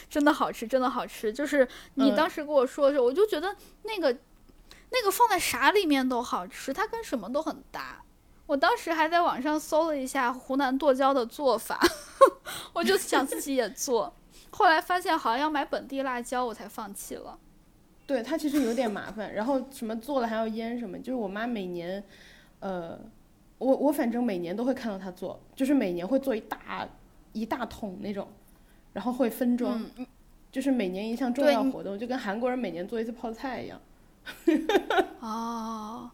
[0.08, 1.32] 真的好吃，真的好吃。
[1.32, 4.16] 就是你当时跟我说的时候，我就觉得那个
[4.90, 8.02] 那个放在啥里面都好吃，它跟什么都很搭。
[8.46, 11.80] 我当时还在网上搜了一下湖南剁椒的做法，
[12.74, 14.14] 我就想自己也做。
[14.52, 17.38] 后来发现好像要买本地辣椒，我才放弃了。
[18.06, 20.98] 对，它其实有点麻烦，然后什么做了还要腌什么。
[20.98, 22.02] 就是我妈每年，
[22.60, 22.98] 呃，
[23.58, 26.86] 我我反正每年都会看到她做，就是每年会做一大
[27.32, 28.28] 一大桶那种，
[28.92, 29.82] 然后会分装，
[30.50, 33.80] 就是每年一项重要活动，就跟韩国人每年做一次泡菜一样。
[35.20, 36.10] 哦，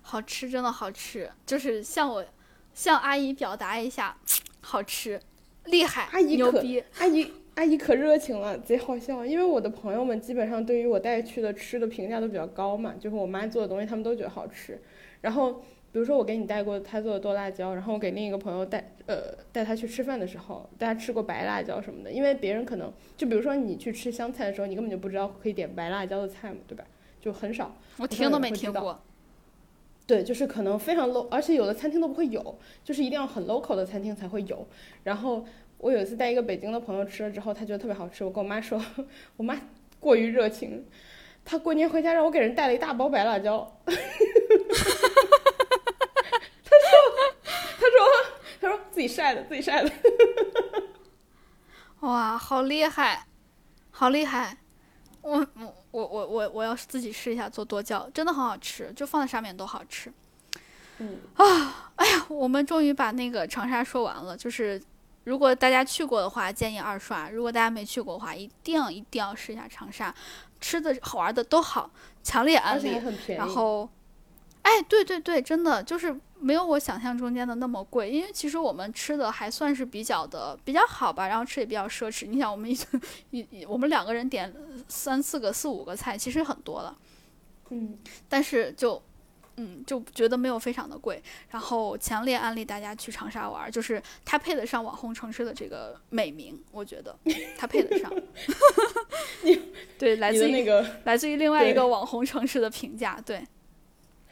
[0.00, 2.24] 好吃，真的好吃，就是向我
[2.72, 4.16] 向阿姨表达一下，
[4.62, 5.20] 好吃，
[5.64, 7.30] 厉害，阿姨牛逼， 阿姨。
[7.56, 9.26] 阿姨可热情了，贼好笑。
[9.26, 14.80] 因为我的朋友们基本上对于我带去的吃的评价都比较高嘛，就是我妈做的东西他们都觉得好吃。
[15.20, 15.52] 然后
[15.92, 22.10] 比如说我给你带过她做的剁辣椒，然后我给另一个朋友带呃带他去吃饭的时候，大家吃过白辣椒什么的。
[22.10, 26.84] 因为别人可能就比如说你去吃湘菜的时候，你根本就不知道可以点白辣椒的菜嘛，对吧？
[27.20, 29.02] 就很少，我听都没听过。
[30.06, 34.66] 对，就是可能非常 low，而且有的餐厅都不会有，就是一定要很 local 的餐厅才会有。
[35.04, 35.44] 然后。
[35.80, 38.22] 我有一次带一个北京的朋友吃了之后，他觉得特别好吃。
[38.22, 38.78] 我跟我妈说，
[39.38, 39.58] 我妈
[39.98, 40.86] 过于热情。
[41.42, 43.66] 她过年回家让我给人带了一大包白辣椒。
[43.86, 43.92] 他
[46.76, 46.92] 说
[47.80, 47.96] ：“他说
[48.60, 49.90] 他说自己晒的，自己晒的。
[52.00, 53.26] 哇，好厉害，
[53.90, 54.58] 好厉害！
[55.22, 60.12] 我我我我我我要自己试一下做剁椒，真的很好吃，就放在上面都好吃。
[60.98, 64.36] 嗯啊，哎呀，我们终于把那个长沙说完了。
[64.36, 64.80] 就是
[65.24, 70.14] 如果大家去过的话，建议二刷；如果大家没去过的话，一定一定要试一下长沙，
[70.60, 71.90] 吃的好玩的都好，
[72.22, 73.00] 强烈安利。
[73.28, 73.88] 然后，
[74.62, 82.26] 哎，对对对，真的就是没有我想象中间的那么贵，因为其实我们吃的还算是比较的比较好吧，然后吃也比较奢侈。
[82.26, 82.78] 你想，我们一
[83.30, 84.52] 一我们两个人点
[84.88, 86.96] 三四个、四五个菜，其实很多了，
[87.68, 87.98] 嗯，
[88.28, 89.00] 但是就。
[89.62, 97.14] 嗯，就觉得没有非常的贵，然后强烈安利大家去长沙玩儿，就是它配得上网红城市的这个美名，我觉得
[97.58, 98.10] 它配得上。
[99.98, 103.46] 对，来自于那个来自于另外一个网红城市的评价，对。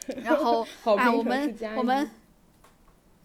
[0.23, 0.65] 然后
[0.97, 2.09] 哎，我们我们，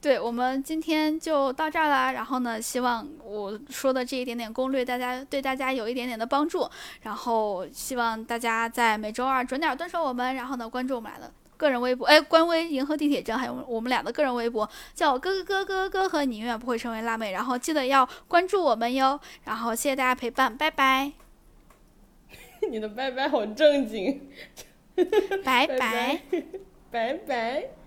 [0.02, 2.12] 对我们今天就到这儿啦。
[2.12, 6.68] 然后呢，希望我说的这一点点攻略，大家对大家有一点点的帮助。
[7.00, 11.32] 然后希望大家在每周二准点蹲守我们，然后呢关注我们俩的。
[11.64, 17.32] 个人微博，哎，官微银河地铁站，还有我们俩的个人微博，叫我哥哥哥哥哥和你永远不会成为辣妹。
[17.32, 19.18] 然后记得要关注我们哟。
[19.44, 21.12] 然后谢谢大家陪伴，拜拜，
[22.70, 24.28] 你的拜拜好正经，
[25.42, 26.20] 拜拜拜
[26.90, 27.83] 拜拜。